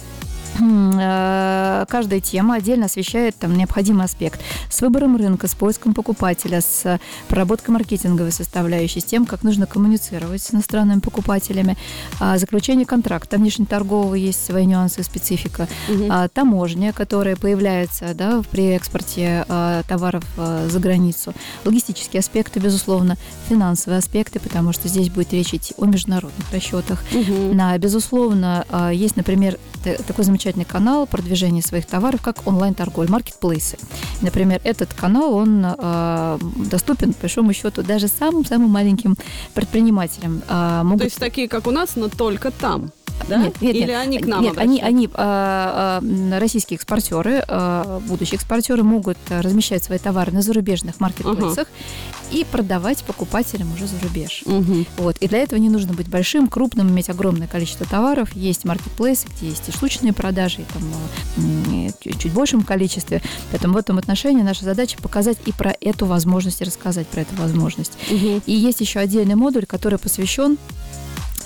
Э, 0.59 1.85
каждая 1.88 2.21
тема 2.21 2.57
отдельно 2.57 2.87
освещает 2.87 3.37
там 3.37 3.57
необходимый 3.57 4.05
аспект 4.05 4.41
с 4.71 4.81
выбором 4.81 5.17
рынка, 5.17 5.49
с 5.49 5.55
поиском 5.55 5.95
покупателя, 5.95 6.61
с 6.61 6.99
проработкой 7.29 7.73
маркетинговой 7.73 8.33
составляющей, 8.33 9.00
с 9.00 9.05
тем, 9.05 9.26
как 9.26 9.43
нужно 9.43 9.67
коммуницировать 9.67 10.43
с 10.43 10.53
иностранными 10.55 11.00
покупателями, 11.00 11.76
а, 12.21 12.38
заключение 12.38 12.87
контракта 12.87 13.37
внешнеторгового 13.37 14.15
есть 14.15 14.45
свои 14.45 14.67
нюансы 14.67 15.03
специфика, 15.03 15.69
угу. 15.88 16.11
таможня, 16.33 16.93
которая 16.93 17.37
появляется 17.37 18.15
да, 18.15 18.43
при 18.50 18.75
экспорте 18.75 19.45
а, 19.49 19.83
товаров 19.85 20.25
за 20.37 20.79
границу, 20.79 21.35
логистические 21.65 22.21
аспекты, 22.21 22.61
безусловно, 22.61 23.17
финансовые 23.49 23.99
аспекты, 23.99 24.41
потому 24.41 24.73
что 24.73 24.88
здесь 24.88 25.11
будет 25.11 25.33
речь 25.33 25.55
идти 25.55 25.75
о 25.79 25.87
международных 25.87 26.53
расчетах. 26.53 27.03
Угу. 27.12 27.57
Безусловно, 27.79 28.65
есть, 28.93 29.17
например, 29.17 29.59
такой 29.95 30.25
замечательный 30.25 30.64
канал 30.64 31.07
продвижения 31.07 31.62
своих 31.62 31.87
товаров, 31.87 32.21
как 32.23 32.47
онлайн-торговля, 32.47 33.11
маркетплейсы. 33.11 33.78
Например, 34.21 34.61
этот 34.64 34.93
канал, 34.95 35.35
он 35.35 35.64
э, 35.64 36.38
доступен, 36.71 37.12
по 37.12 37.23
большому 37.23 37.52
счету, 37.52 37.83
даже 37.83 38.09
самым-самым 38.09 38.71
маленьким 38.71 39.16
предпринимателям. 39.55 40.43
Э, 40.49 40.83
могут... 40.83 41.00
То 41.00 41.05
есть 41.05 41.19
такие, 41.19 41.49
как 41.49 41.66
у 41.66 41.71
нас, 41.71 41.97
но 41.97 42.09
только 42.09 42.50
там? 42.50 42.93
Да? 43.28 43.38
Нет, 43.38 43.61
нет, 43.61 43.75
Или 43.75 43.87
нет, 43.87 43.96
они 43.96 44.18
к 44.18 44.26
нам 44.26 44.42
Нет, 44.42 44.58
они, 44.58 44.80
они 44.80 45.08
а, 45.14 46.00
а, 46.02 46.38
российские 46.38 46.76
экспортеры, 46.76 47.42
а, 47.49 48.00
будущие 48.06 48.37
экспортеры 48.37 48.82
могут 48.82 49.18
размещать 49.28 49.82
свои 49.82 49.99
товары 49.99 50.32
на 50.32 50.42
зарубежных 50.42 51.00
маркетплейсах 51.00 51.66
uh-huh. 51.66 52.38
и 52.38 52.44
продавать 52.44 53.02
покупателям 53.04 53.73
уже 53.75 53.87
за 53.87 53.99
рубеж. 54.00 54.42
Uh-huh. 54.44 54.87
Вот. 54.99 55.16
И 55.18 55.28
для 55.28 55.38
этого 55.38 55.58
не 55.58 55.68
нужно 55.68 55.92
быть 55.92 56.08
большим, 56.08 56.46
крупным, 56.46 56.88
иметь 56.88 57.11
огромное 57.11 57.49
количество 57.49 57.87
товаров. 57.87 58.32
Есть 58.35 58.64
маркетплейсы, 58.64 59.26
где 59.37 59.49
есть 59.49 59.68
и 59.68 59.73
штучные 59.73 60.12
продажи, 60.12 60.62
и 60.62 60.64
там, 60.64 60.82
и 61.73 61.92
чуть 62.18 62.32
большем 62.32 62.62
количестве. 62.62 63.23
Поэтому 63.50 63.75
в 63.75 63.76
этом 63.76 63.99
отношении 63.99 64.42
наша 64.42 64.64
задача 64.64 64.99
показать 64.99 65.38
и 65.46 65.52
про 65.52 65.75
эту 65.80 66.06
возможность, 66.06 66.61
и 66.61 66.64
рассказать 66.64 67.08
про 67.08 67.23
эту 67.23 67.35
возможность. 67.37 67.92
Uh-huh. 68.08 68.42
И 68.46 68.52
есть 68.52 68.80
еще 68.80 69.00
отдельный 69.00 69.35
модуль, 69.35 69.66
который 69.66 69.99
посвящен 69.99 70.58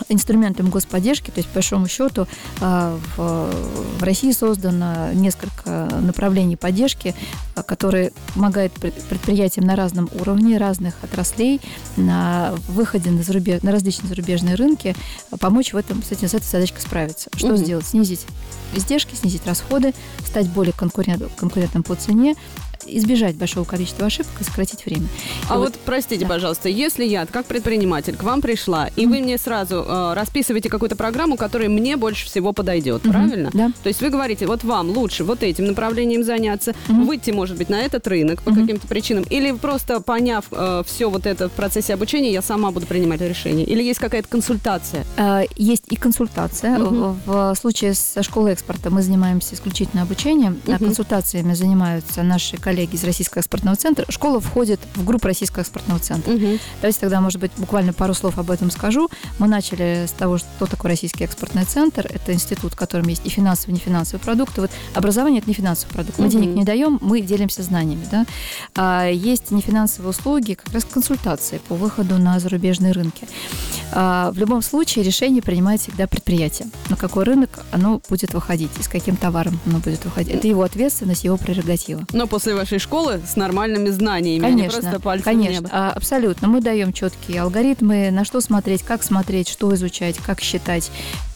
инструментом 0.08 0.70
господдержки, 0.70 1.30
то 1.30 1.38
есть, 1.38 1.48
по 1.48 1.54
большому 1.54 1.88
счету, 1.88 2.26
а, 2.60 2.98
в 3.16 4.02
России 4.02 4.32
создано 4.32 5.12
несколько 5.12 5.88
направлений 6.00 6.56
поддержки, 6.56 7.14
а, 7.54 7.62
которые 7.62 8.12
помогают 8.34 8.72
предприятиям 8.72 9.66
на 9.66 9.76
разном 9.76 10.08
уровне, 10.18 10.58
разных 10.58 10.94
отраслей, 11.02 11.60
на 11.96 12.54
выходе 12.68 13.10
на, 13.10 13.22
зарубеж... 13.22 13.62
на 13.62 13.72
различные 13.72 14.08
зарубежные 14.08 14.54
рынки, 14.54 14.96
а, 15.30 15.36
помочь 15.36 15.72
в 15.72 15.76
этом, 15.76 16.02
с, 16.02 16.12
этим, 16.12 16.28
с 16.28 16.34
этой 16.34 16.46
задачкой 16.46 16.82
справиться. 16.82 17.30
Что 17.36 17.48
угу. 17.48 17.56
сделать? 17.56 17.86
Снизить 17.86 18.26
издержки, 18.74 19.14
снизить 19.14 19.46
расходы, 19.46 19.94
стать 20.24 20.48
более 20.48 20.72
конкурент, 20.72 21.22
конкурентным 21.36 21.82
по 21.82 21.94
цене, 21.94 22.36
избежать 22.86 23.36
большого 23.36 23.64
количества 23.64 24.06
ошибок 24.06 24.32
и 24.40 24.44
сократить 24.44 24.84
время. 24.84 25.06
А 25.48 25.56
вот, 25.56 25.70
вот, 25.70 25.78
простите, 25.84 26.24
да. 26.24 26.34
пожалуйста, 26.34 26.68
если 26.68 27.04
я, 27.04 27.26
как 27.26 27.46
предприниматель, 27.46 28.16
к 28.16 28.22
вам 28.22 28.40
пришла, 28.40 28.88
и 28.88 29.04
mm-hmm. 29.04 29.08
вы 29.08 29.20
мне 29.20 29.38
сразу 29.38 29.84
э, 29.86 30.14
расписываете 30.14 30.68
какую-то 30.68 30.96
программу, 30.96 31.36
которая 31.36 31.68
мне 31.68 31.96
больше 31.96 32.26
всего 32.26 32.52
подойдет, 32.52 33.02
mm-hmm. 33.02 33.10
правильно? 33.10 33.50
Да. 33.52 33.72
То 33.82 33.88
есть 33.88 34.00
вы 34.00 34.10
говорите, 34.10 34.46
вот 34.46 34.64
вам 34.64 34.90
лучше 34.90 35.24
вот 35.24 35.42
этим 35.42 35.66
направлением 35.66 36.24
заняться, 36.24 36.72
mm-hmm. 36.72 37.04
выйти, 37.04 37.30
может 37.30 37.56
быть, 37.56 37.68
на 37.68 37.80
этот 37.80 38.06
рынок 38.06 38.42
по 38.42 38.50
mm-hmm. 38.50 38.60
каким-то 38.60 38.86
причинам, 38.88 39.24
или 39.30 39.52
просто 39.52 40.00
поняв 40.00 40.46
э, 40.50 40.82
все 40.86 41.08
вот 41.10 41.26
это 41.26 41.48
в 41.48 41.52
процессе 41.52 41.94
обучения, 41.94 42.32
я 42.32 42.42
сама 42.42 42.70
буду 42.70 42.86
принимать 42.86 43.20
решение? 43.20 43.64
Или 43.66 43.82
есть 43.82 44.00
какая-то 44.00 44.28
консультация? 44.28 45.04
Э, 45.16 45.42
есть 45.56 45.84
и 45.90 45.96
консультация. 45.96 46.78
Mm-hmm. 46.78 47.16
В, 47.26 47.54
случае 47.60 47.94
со 47.94 48.22
школой 48.22 48.52
экспорта 48.52 48.90
мы 48.90 49.02
занимаемся 49.02 49.54
исключительно 49.54 50.02
обучением, 50.02 50.60
mm-hmm. 50.64 50.78
консультациями 50.78 51.54
занимаются 51.54 52.22
наши 52.22 52.56
коллеги 52.56 52.69
коллеги 52.70 52.94
из 52.94 53.02
Российского 53.02 53.40
экспортного 53.40 53.76
центра. 53.76 54.06
Школа 54.10 54.38
входит 54.38 54.78
в 54.94 55.04
группу 55.04 55.26
Российского 55.26 55.62
экспортного 55.62 55.98
центра. 55.98 56.32
Угу. 56.32 56.58
Давайте 56.80 57.00
тогда, 57.00 57.20
может 57.20 57.40
быть, 57.40 57.50
буквально 57.56 57.92
пару 57.92 58.14
слов 58.14 58.38
об 58.38 58.48
этом 58.48 58.70
скажу. 58.70 59.08
Мы 59.40 59.48
начали 59.48 60.06
с 60.06 60.12
того, 60.12 60.38
что 60.38 60.66
такое 60.66 60.92
Российский 60.92 61.24
экспортный 61.24 61.64
центр. 61.64 62.06
Это 62.08 62.32
институт, 62.32 62.74
в 62.74 62.76
котором 62.76 63.08
есть 63.08 63.22
и 63.26 63.28
финансовые, 63.28 63.74
и 63.74 63.80
нефинансовые 63.80 64.22
продукты. 64.22 64.60
Вот 64.60 64.70
образование– 64.94 65.40
это 65.40 65.48
не 65.48 65.54
финансовый 65.54 65.90
продукт. 65.92 66.18
Мы 66.20 66.26
угу. 66.26 66.32
денег 66.32 66.54
не 66.54 66.62
даем, 66.62 66.98
мы 67.00 67.22
делимся 67.22 67.64
знаниями. 67.64 68.06
Да? 68.08 68.24
А 68.76 69.08
есть 69.08 69.50
нефинансовые 69.50 70.10
услуги, 70.10 70.54
как 70.54 70.72
раз 70.72 70.84
консультации 70.84 71.58
по 71.66 71.74
выходу 71.74 72.18
на 72.18 72.38
зарубежные 72.38 72.92
рынки. 72.92 73.26
А, 73.92 74.30
в 74.32 74.38
любом 74.38 74.62
случае 74.62 75.04
решение 75.04 75.42
принимает 75.42 75.80
всегда 75.80 76.06
предприятие. 76.06 76.68
На 76.88 76.96
какой 76.96 77.24
рынок 77.24 77.64
оно 77.72 78.00
будет 78.08 78.34
выходить 78.34 78.70
и 78.78 78.82
с 78.82 78.88
каким 78.88 79.16
товаром 79.16 79.58
оно 79.66 79.78
будет 79.78 80.04
выходить. 80.04 80.34
Это 80.34 80.48
его 80.48 80.62
ответственность, 80.62 81.24
его 81.24 81.36
прерогатива. 81.36 82.04
Но 82.12 82.26
после 82.26 82.54
вашей 82.54 82.78
школы 82.78 83.20
с 83.26 83.36
нормальными 83.36 83.90
знаниями, 83.90 84.42
конечно, 84.42 84.78
а 84.78 84.80
не 84.80 84.82
просто 84.82 85.00
пальцем 85.00 85.24
Конечно, 85.24 85.50
в 85.50 85.62
небо. 85.64 85.68
А, 85.72 85.92
абсолютно. 85.92 86.48
Мы 86.48 86.60
даем 86.60 86.92
четкие 86.92 87.42
алгоритмы, 87.42 88.10
на 88.10 88.24
что 88.24 88.40
смотреть, 88.40 88.82
как 88.82 89.02
смотреть, 89.02 89.48
что 89.48 89.74
изучать, 89.74 90.16
как 90.18 90.40
считать, 90.40 90.90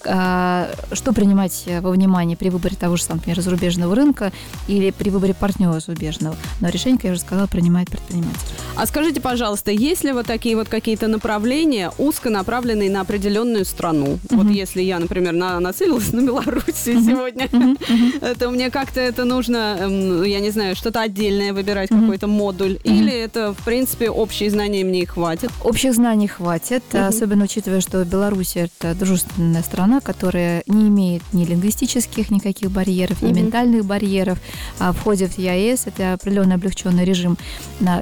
что 0.05 1.13
принимать 1.15 1.65
во 1.81 1.91
внимание 1.91 2.37
при 2.37 2.51
выборе 2.51 2.77
того 2.77 2.97
же 2.97 3.05
например, 3.09 3.41
зарубежного 3.41 3.95
рынка 3.95 4.33
или 4.69 4.91
при 4.91 5.11
выборе 5.11 5.35
партнера 5.35 5.81
зарубежного. 5.81 6.37
Но 6.61 6.69
решение, 6.69 6.99
как 6.99 7.05
я 7.05 7.13
уже 7.13 7.21
сказала, 7.21 7.47
принимает 7.47 7.91
предприниматель. 7.91 8.39
А 8.77 8.87
скажите, 8.87 9.21
пожалуйста, 9.21 9.71
есть 9.71 10.05
ли 10.05 10.13
вот 10.13 10.27
такие 10.27 10.57
вот 10.57 10.69
какие-то 10.69 11.07
направления, 11.09 11.93
узко 11.99 12.31
направленные 12.31 12.91
на 12.91 13.03
определенную 13.03 13.65
страну? 13.65 14.19
Mm-hmm. 14.25 14.37
Вот 14.37 14.51
если 14.51 14.83
я, 14.83 14.99
например, 14.99 15.33
на, 15.33 15.61
нацелилась 15.61 16.13
на 16.13 16.21
Белоруссию 16.21 16.97
mm-hmm. 16.97 17.07
сегодня, 17.07 17.47
mm-hmm. 17.47 18.35
то 18.39 18.51
мне 18.51 18.71
как-то 18.71 19.01
это 19.01 19.25
нужно, 19.25 19.77
эм, 19.81 20.23
я 20.25 20.41
не 20.41 20.51
знаю, 20.51 20.75
что-то 20.75 21.01
отдельное 21.01 21.53
выбирать, 21.53 21.91
mm-hmm. 21.91 22.01
какой-то 22.01 22.27
модуль, 22.27 22.73
mm-hmm. 22.73 22.99
или 22.99 23.13
это, 23.13 23.55
в 23.55 23.65
принципе, 23.65 24.11
общие 24.11 24.51
знания 24.51 24.85
мне 24.85 25.03
и 25.03 25.07
хватит? 25.07 25.51
Общих 25.63 25.95
знаний 25.95 26.29
хватит, 26.29 26.83
mm-hmm. 26.91 27.07
особенно 27.07 27.45
учитывая, 27.45 27.81
что 27.81 28.05
Беларусь 28.05 28.57
это 28.57 28.95
дружественная 28.95 29.63
страна, 29.63 29.94
страна, 29.95 30.01
которая 30.01 30.63
не 30.67 30.89
имеет 30.89 31.23
ни 31.33 31.45
лингвистических 31.45 32.31
никаких 32.31 32.71
барьеров, 32.71 33.23
ни 33.23 33.31
mm-hmm. 33.31 33.35
ментальных 33.35 33.85
барьеров. 33.85 34.39
А 34.79 34.93
в 34.93 35.01
ходе 35.01 35.27
в 35.27 35.39
ЕАЭС 35.39 35.87
это 35.87 36.15
определенный 36.15 36.57
облегченный 36.57 37.05
режим. 37.05 37.37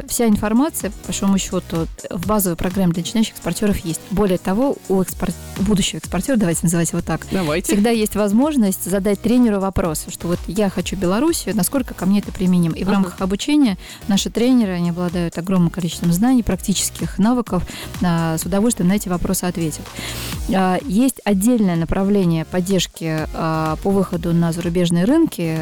Вся 0.09 0.27
информация, 0.27 0.91
по 0.91 1.09
большому 1.09 1.39
счету, 1.39 1.87
в 2.11 2.27
базовой 2.27 2.57
программе 2.57 2.93
для 2.93 3.03
начинающих 3.03 3.35
экспортеров 3.35 3.79
есть. 3.85 4.01
Более 4.11 4.39
того, 4.39 4.77
у, 4.89 5.03
экспорт... 5.03 5.35
будущего 5.61 5.99
экспортера, 5.99 6.37
давайте 6.37 6.61
называть 6.63 6.91
его 6.91 7.03
так, 7.03 7.27
давайте. 7.31 7.73
всегда 7.73 7.91
есть 7.91 8.15
возможность 8.15 8.85
задать 8.85 9.21
тренеру 9.21 9.61
вопрос, 9.61 10.07
что 10.09 10.29
вот 10.29 10.39
я 10.47 10.69
хочу 10.71 10.97
Белоруссию, 10.97 11.57
насколько 11.57 11.95
ко 11.95 12.07
мне 12.07 12.21
это 12.21 12.33
применим. 12.33 12.73
И 12.73 12.85
в 12.85 12.89
uh-huh. 12.89 12.93
рамках 12.93 13.21
обучения 13.21 13.79
наши 14.09 14.31
тренеры, 14.31 14.73
они 14.73 14.91
обладают 14.91 15.39
огромным 15.39 15.71
количеством 15.71 16.13
знаний, 16.13 16.43
практических 16.43 17.19
навыков, 17.19 17.65
а, 18.03 18.37
с 18.39 18.45
удовольствием 18.45 18.89
на 18.89 18.95
эти 18.95 19.09
вопросы 19.09 19.45
ответят. 19.45 19.85
А, 20.55 20.79
есть 20.85 21.21
отдельная 21.25 21.77
направление 21.77 22.45
поддержки 22.45 23.27
а, 23.35 23.77
по 23.83 23.91
выходу 23.91 24.33
на 24.33 24.53
зарубежные 24.53 25.05
рынки. 25.05 25.59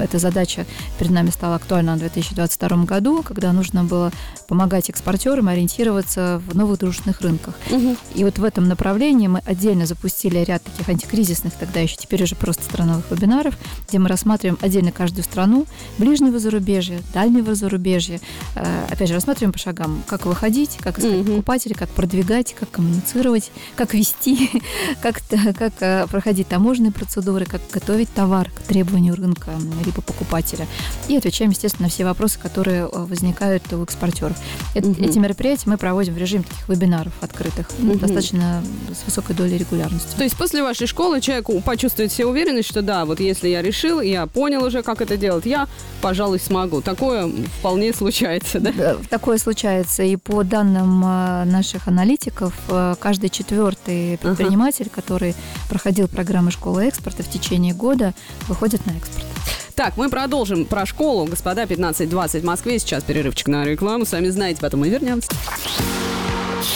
Эта 0.00 0.18
задача 0.18 0.66
перед 0.98 1.10
нами 1.10 1.30
стала 1.30 1.56
актуальна 1.56 1.96
в 1.96 1.98
2022 1.98 2.84
году, 2.84 3.22
когда 3.22 3.52
нужно 3.52 3.84
было 3.84 4.12
помогать 4.48 4.90
экспортерам 4.90 5.48
ориентироваться 5.48 6.42
в 6.46 6.54
новых 6.54 6.78
дружественных 6.78 7.20
рынках. 7.20 7.54
Угу. 7.70 7.96
И 8.14 8.24
вот 8.24 8.38
в 8.38 8.44
этом 8.44 8.68
направлении 8.68 9.21
мы 9.28 9.40
отдельно 9.44 9.86
запустили 9.86 10.38
ряд 10.38 10.62
таких 10.62 10.88
антикризисных, 10.88 11.52
тогда 11.54 11.80
еще 11.80 11.96
теперь 11.96 12.22
уже 12.22 12.34
просто 12.34 12.62
страновых 12.64 13.10
вебинаров, 13.10 13.56
где 13.88 13.98
мы 13.98 14.08
рассматриваем 14.08 14.58
отдельно 14.60 14.92
каждую 14.92 15.24
страну, 15.24 15.66
ближнего 15.98 16.38
зарубежья, 16.38 17.00
дальнего 17.14 17.54
зарубежья. 17.54 18.20
А, 18.54 18.86
опять 18.90 19.08
же, 19.08 19.14
рассматриваем 19.14 19.52
по 19.52 19.58
шагам, 19.58 20.02
как 20.06 20.26
выходить, 20.26 20.78
как 20.80 20.98
искать 20.98 21.20
угу. 21.20 21.30
покупателей, 21.32 21.74
как 21.74 21.88
продвигать, 21.90 22.54
как 22.54 22.70
коммуницировать, 22.70 23.50
как 23.76 23.94
вести, 23.94 24.50
как 25.02 25.20
как 25.56 25.72
э, 25.80 26.06
проходить 26.08 26.48
таможенные 26.48 26.92
процедуры, 26.92 27.46
как 27.46 27.60
готовить 27.72 28.12
товар 28.12 28.50
к 28.50 28.60
требованию 28.62 29.14
рынка 29.14 29.50
либо 29.84 30.02
покупателя. 30.02 30.66
И 31.08 31.16
отвечаем, 31.16 31.50
естественно, 31.50 31.86
на 31.86 31.90
все 31.90 32.04
вопросы, 32.04 32.38
которые 32.38 32.82
э, 32.82 32.88
возникают 33.04 33.72
у 33.72 33.82
экспортеров. 33.82 34.36
Угу. 34.74 34.96
Эти 34.98 35.18
мероприятия 35.18 35.70
мы 35.70 35.76
проводим 35.76 36.14
в 36.14 36.18
режиме 36.18 36.44
таких 36.44 36.68
вебинаров 36.68 37.12
открытых, 37.20 37.68
угу. 37.78 37.98
достаточно 37.98 38.62
с 38.92 39.06
высокой 39.12 39.36
долей 39.36 39.58
регулярности. 39.58 40.16
То 40.16 40.24
есть 40.24 40.36
после 40.36 40.62
вашей 40.62 40.86
школы 40.86 41.20
человек 41.20 41.46
почувствует 41.64 42.10
себе 42.10 42.26
уверенность, 42.26 42.68
что 42.68 42.80
да, 42.80 43.04
вот 43.04 43.20
если 43.20 43.48
я 43.48 43.60
решил, 43.60 44.00
я 44.00 44.26
понял 44.26 44.64
уже, 44.64 44.82
как 44.82 45.02
это 45.02 45.18
делать, 45.18 45.44
я, 45.44 45.68
пожалуй, 46.00 46.40
смогу. 46.40 46.80
Такое 46.80 47.30
вполне 47.58 47.92
случается, 47.92 48.58
да? 48.58 48.72
да 48.72 48.96
такое 49.10 49.36
случается. 49.36 50.02
И 50.02 50.16
по 50.16 50.42
данным 50.44 51.02
э, 51.04 51.44
наших 51.44 51.88
аналитиков, 51.88 52.54
каждый 52.98 53.28
четвертый 53.28 54.16
предприниматель, 54.16 54.86
ага. 54.86 55.02
который 55.02 55.34
проходил 55.68 56.08
программы 56.08 56.50
школы 56.50 56.86
экспорта 56.86 57.22
в 57.22 57.28
течение 57.28 57.74
года, 57.74 58.14
выходит 58.48 58.86
на 58.86 58.92
экспорт. 58.92 59.26
Так, 59.74 59.96
мы 59.96 60.08
продолжим 60.08 60.64
про 60.64 60.86
школу. 60.86 61.26
Господа, 61.26 61.64
15.20 61.64 62.40
в 62.40 62.44
Москве. 62.44 62.78
Сейчас 62.78 63.04
перерывчик 63.04 63.48
на 63.48 63.64
рекламу. 63.64 64.06
Сами 64.06 64.28
знаете, 64.28 64.60
потом 64.60 64.80
мы 64.80 64.88
вернемся. 64.88 65.30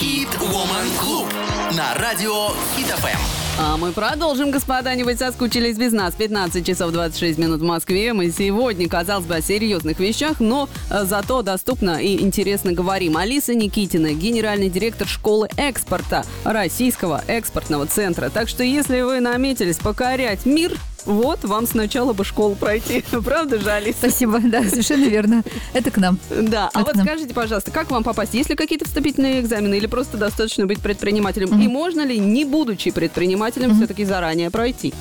Hit 0.01 0.29
Woman 0.41 0.89
Club 1.01 1.46
на 1.75 1.95
радио 1.95 2.49
Hit 2.77 2.95
FM. 3.03 3.19
А 3.59 3.77
мы 3.77 3.91
продолжим, 3.93 4.51
господа, 4.51 4.95
не 4.95 5.03
быть 5.03 5.19
соскучились 5.19 5.77
без 5.77 5.93
нас. 5.93 6.15
15 6.15 6.65
часов 6.65 6.93
26 6.93 7.39
минут 7.39 7.61
в 7.61 7.65
Москве. 7.65 8.13
Мы 8.13 8.31
сегодня, 8.31 8.89
казалось 8.89 9.25
бы, 9.25 9.35
о 9.37 9.41
серьезных 9.41 9.99
вещах, 9.99 10.39
но 10.41 10.69
э, 10.91 11.05
зато 11.05 11.43
доступно 11.43 12.03
и 12.03 12.23
интересно 12.23 12.73
говорим. 12.73 13.17
Алиса 13.17 13.55
Никитина, 13.55 14.13
генеральный 14.13 14.69
директор 14.69 15.09
школы 15.09 15.49
экспорта 15.57 16.25
Российского 16.45 17.25
экспортного 17.27 17.87
центра. 17.87 18.29
Так 18.29 18.49
что, 18.49 18.63
если 18.63 19.01
вы 19.01 19.21
наметились 19.21 19.79
покорять 19.79 20.45
мир, 20.45 20.77
вот, 21.07 21.45
вам 21.45 21.67
сначала 21.67 22.13
бы 22.13 22.25
школу 22.25 22.57
пройти. 22.57 23.05
Правда 23.25 23.59
же, 23.61 23.71
Алиса? 23.71 23.99
Спасибо, 23.99 24.41
да, 24.41 24.63
совершенно 24.65 25.05
верно. 25.05 25.43
Это 25.73 25.91
к 25.91 25.99
нам. 25.99 26.19
Да. 26.31 26.69
А 26.75 26.81
вот 26.81 26.95
нам. 26.95 27.07
скажите, 27.07 27.33
пожалуйста, 27.33 27.71
как 27.71 27.91
вам 27.91 28.03
попасть? 28.03 28.35
Есть 28.35 28.51
ли 28.51 28.57
какие-то 28.57 28.85
вступительные 28.85 29.41
экзамены 29.41 29.77
или 29.77 29.87
просто 29.87 30.17
достаточно 30.17 30.67
быть 30.67 30.81
предпринимателем? 30.81 31.61
И 31.61 31.69
можно 31.69 32.05
ли, 32.05 32.19
не 32.19 32.45
будучи 32.45 32.91
предпринимателем, 32.91 33.75
все-таки 33.77 34.05
заранее 34.05 34.51
пройти? 34.51 34.93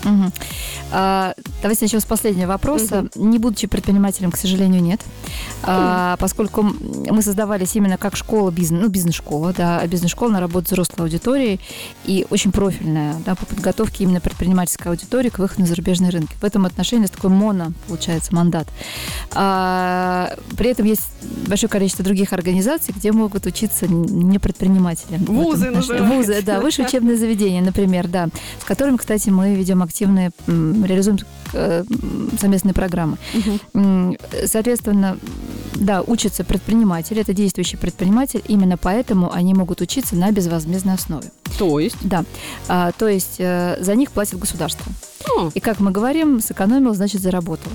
А, 0.92 1.34
давайте 1.62 1.86
начнем 1.86 2.00
с 2.00 2.06
последнего 2.06 2.50
вопроса. 2.50 3.08
Не 3.16 3.40
будучи 3.40 3.68
предпринимателем, 3.68 4.32
к 4.32 4.38
сожалению, 4.38 4.82
нет. 4.82 5.02
А, 5.64 6.16
поскольку 6.18 6.62
мы 6.62 7.22
создавались 7.22 7.76
именно 7.76 7.98
как 7.98 8.16
школа, 8.16 8.52
бизнес, 8.52 8.82
ну, 8.82 8.90
бизнес-школа, 8.90 9.54
да, 9.58 9.80
а 9.80 9.88
бизнес-школа 9.88 10.30
на 10.30 10.40
работу 10.40 10.68
взрослой 10.68 11.04
аудиторией 11.06 11.60
и 12.06 12.28
очень 12.30 12.52
профильная, 12.52 13.16
да, 13.26 13.36
по 13.36 13.46
подготовке 13.46 14.04
именно 14.04 14.22
предпринимательской 14.22 14.90
аудитории 14.90 15.30
к 15.30 15.40
выходу 15.40 15.62
на 15.62 15.68
зарубежные 15.68 15.95
рынки. 16.04 16.36
В 16.42 16.44
этом 16.44 16.66
отношении 16.66 17.08
такой 17.08 17.30
моно, 17.30 17.74
получается, 17.88 18.34
мандат. 18.34 18.68
А, 19.32 20.36
при 20.58 20.70
этом 20.72 20.86
есть 20.86 21.04
большое 21.48 21.70
количество 21.70 22.04
других 22.04 22.34
организаций, 22.34 22.94
где 22.96 23.12
могут 23.12 23.46
учиться 23.46 23.88
не 23.88 24.40
предприниматели. 24.40 25.18
Вузы. 25.18 25.72
Вузы, 25.72 26.42
да, 26.42 26.60
высшие 26.60 26.88
учебные 26.88 27.18
заведения, 27.18 27.62
например, 27.62 28.08
да, 28.08 28.30
с 28.60 28.64
которыми, 28.64 28.98
кстати, 28.98 29.30
мы 29.30 29.56
ведем 29.56 29.82
активные, 29.84 30.32
реализуем 30.48 31.20
э, 31.54 31.84
совместные 32.40 32.74
программы. 32.74 33.18
Соответственно, 34.46 35.18
да, 35.76 36.02
учатся 36.02 36.44
предприниматели, 36.44 37.22
это 37.22 37.34
действующий 37.34 37.78
предприниматель, 37.78 38.42
именно 38.48 38.78
поэтому 38.78 39.32
они 39.32 39.54
могут 39.54 39.82
учиться 39.82 40.16
на 40.16 40.32
безвозмездной 40.32 40.96
основе. 40.96 41.32
То 41.58 41.80
есть? 41.80 41.98
Да, 42.02 42.24
А, 42.68 42.92
то 42.92 43.08
есть 43.08 43.36
э, 43.40 43.78
за 43.80 43.96
них 43.96 44.12
платит 44.12 44.40
государство. 44.40 44.92
О, 45.36 45.50
И 45.54 45.60
как 45.60 45.80
мы 45.80 45.92
говорим, 45.92 46.40
сэкономил, 46.40 46.94
значит 46.94 47.22
заработал. 47.22 47.72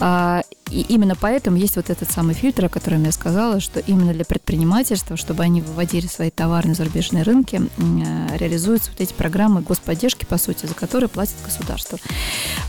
А, 0.00 0.42
И 0.70 0.80
именно 0.88 1.14
поэтому 1.14 1.56
есть 1.56 1.76
вот 1.76 1.90
этот 1.90 2.10
самый 2.10 2.34
фильтр, 2.34 2.64
о 2.64 2.68
котором 2.68 3.04
я 3.04 3.12
сказала, 3.12 3.60
что 3.60 3.80
именно 3.80 4.12
для 4.12 4.24
предпринимательства, 4.24 5.16
чтобы 5.16 5.42
они 5.42 5.60
выводили 5.60 6.06
свои 6.06 6.30
товары 6.30 6.68
на 6.68 6.74
зарубежные 6.74 7.22
рынки, 7.22 7.60
э, 7.78 8.36
реализуются 8.38 8.90
вот 8.90 9.00
эти 9.00 9.12
программы 9.12 9.60
господдержки, 9.60 10.24
по 10.24 10.38
сути, 10.38 10.66
за 10.66 10.74
которые 10.74 11.08
платит 11.08 11.34
государство. 11.44 11.98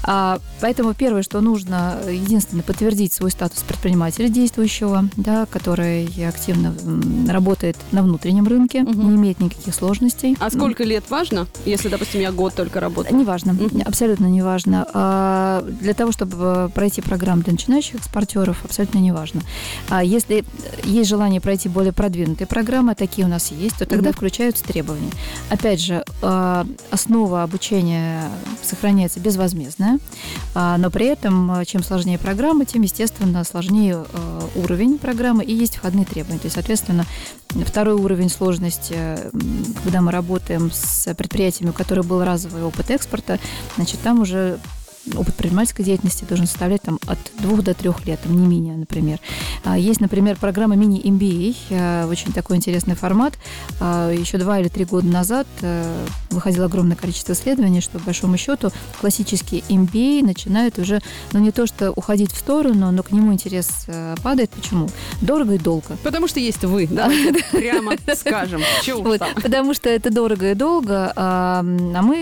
А, 0.03 0.39
Поэтому 0.61 0.93
первое, 0.93 1.21
что 1.21 1.41
нужно, 1.41 1.99
единственное, 2.09 2.63
подтвердить 2.63 3.13
свой 3.13 3.29
статус 3.31 3.61
предпринимателя 3.63 4.29
действующего, 4.29 5.09
да, 5.17 5.45
который 5.45 6.05
активно 6.27 6.73
работает 7.27 7.77
на 7.91 8.01
внутреннем 8.03 8.47
рынке, 8.47 8.81
Мгм. 8.83 9.09
не 9.09 9.15
имеет 9.15 9.39
никаких 9.39 9.73
сложностей. 9.75 10.35
а 10.39 10.45
Ну, 10.45 10.49
сколько 10.49 10.83
лет 10.83 11.03
важно, 11.09 11.47
если, 11.65 11.89
допустим, 11.89 12.21
я 12.21 12.31
год 12.31 12.55
только 12.55 12.79
работаю? 12.79 13.15
Неважно, 13.19 13.53
Мгм. 13.53 13.81
абсолютно 13.85 14.25
неважно. 14.25 14.85
А, 14.93 15.61
Для 15.81 15.93
того, 15.93 16.11
чтобы 16.11 16.37
э, 16.39 16.69
пройти 16.73 17.01
программу 17.01 17.41
для 17.43 17.53
начинающих 17.53 17.84
экспортеров, 17.93 18.63
абсолютно 18.65 18.99
неважно. 18.99 19.41
А 19.89 20.03
Если 20.03 20.43
есть 20.83 21.09
желание 21.09 21.41
пройти 21.41 21.69
более 21.69 21.91
продвинутые 21.93 22.47
программы, 22.47 22.95
такие 22.95 23.25
у 23.27 23.29
нас 23.29 23.51
есть, 23.51 23.77
то 23.77 23.85
тогда 23.85 24.09
Мгм. 24.09 24.15
включаются 24.15 24.63
требования. 24.63 25.11
Опять 25.49 25.81
же, 25.81 26.03
а, 26.21 26.65
основа 26.91 27.43
обучения 27.43 28.29
сохраняется 28.63 29.19
безвозмездная, 29.19 29.99
а, 30.53 30.77
но 30.77 30.89
при 30.89 31.05
этом, 31.07 31.51
э, 31.59 31.65
чем 31.65 31.83
сложнее 31.83 32.17
программа, 32.17 32.65
тем, 32.65 32.81
естественно, 32.81 33.43
сложнее 33.43 34.05
э, 34.13 34.41
уровень 34.55 34.97
программы 34.97 35.43
и 35.43 35.53
есть 35.53 35.75
входные 35.75 36.05
требования. 36.05 36.39
То 36.39 36.45
есть, 36.45 36.55
соответственно, 36.55 37.05
Второй 37.65 37.93
уровень 37.95 38.29
сложности, 38.29 38.93
м, 38.93 39.65
когда 39.83 40.01
мы 40.01 40.11
работаем 40.11 40.71
с 40.73 41.13
предприятиями, 41.13 41.69
у 41.69 41.73
которых 41.73 42.05
был 42.05 42.21
разовый 42.23 42.63
опыт 42.63 42.91
экспорта, 42.91 43.39
значит, 43.77 43.99
там 44.01 44.19
уже 44.21 44.59
опыт 45.13 45.35
предпринимательской 45.35 45.83
деятельности 45.83 46.25
должен 46.25 46.47
составлять 46.47 46.81
там, 46.81 46.99
от 47.07 47.17
двух 47.39 47.61
до 47.63 47.73
трех 47.73 48.05
лет, 48.05 48.19
там, 48.21 48.35
не 48.39 48.47
менее, 48.47 48.75
например. 48.75 49.19
А, 49.63 49.77
Есть, 49.77 50.01
например, 50.01 50.37
программа 50.37 50.75
мини-MBA, 50.75 51.55
э, 51.69 52.07
очень 52.09 52.33
такой 52.33 52.57
интересный 52.57 52.95
формат. 52.95 53.33
А, 53.79 54.11
Еще 54.11 54.37
два 54.37 54.59
или 54.59 54.67
три 54.67 54.85
года 54.85 55.07
назад 55.07 55.47
э, 55.61 56.05
выходило 56.31 56.65
огромное 56.65 56.95
количество 56.95 57.33
исследований, 57.33 57.81
что, 57.81 57.99
по 57.99 58.05
большому 58.05 58.37
счету, 58.37 58.71
классический 58.99 59.63
MBA 59.69 60.23
начинает 60.23 60.79
уже, 60.79 61.01
ну, 61.33 61.39
не 61.39 61.51
то 61.51 61.67
что 61.67 61.91
уходить 61.91 62.31
в 62.31 62.37
сторону, 62.37 62.91
но 62.91 63.03
к 63.03 63.11
нему 63.11 63.31
интерес 63.33 63.85
э, 63.87 64.15
падает. 64.23 64.49
Почему? 64.51 64.89
Дорого 65.21 65.53
и 65.53 65.57
долго. 65.59 65.97
Потому 66.03 66.27
что 66.27 66.39
есть 66.39 66.63
вы, 66.63 66.87
давайте 66.87 67.43
прямо 67.51 67.93
скажем. 68.15 68.61
Вот, 69.03 69.21
потому 69.41 69.73
что 69.73 69.89
это 69.89 70.09
дорого 70.11 70.51
и 70.51 70.55
долго, 70.55 71.11
а, 71.15 71.59
а 71.59 72.01
мы 72.01 72.15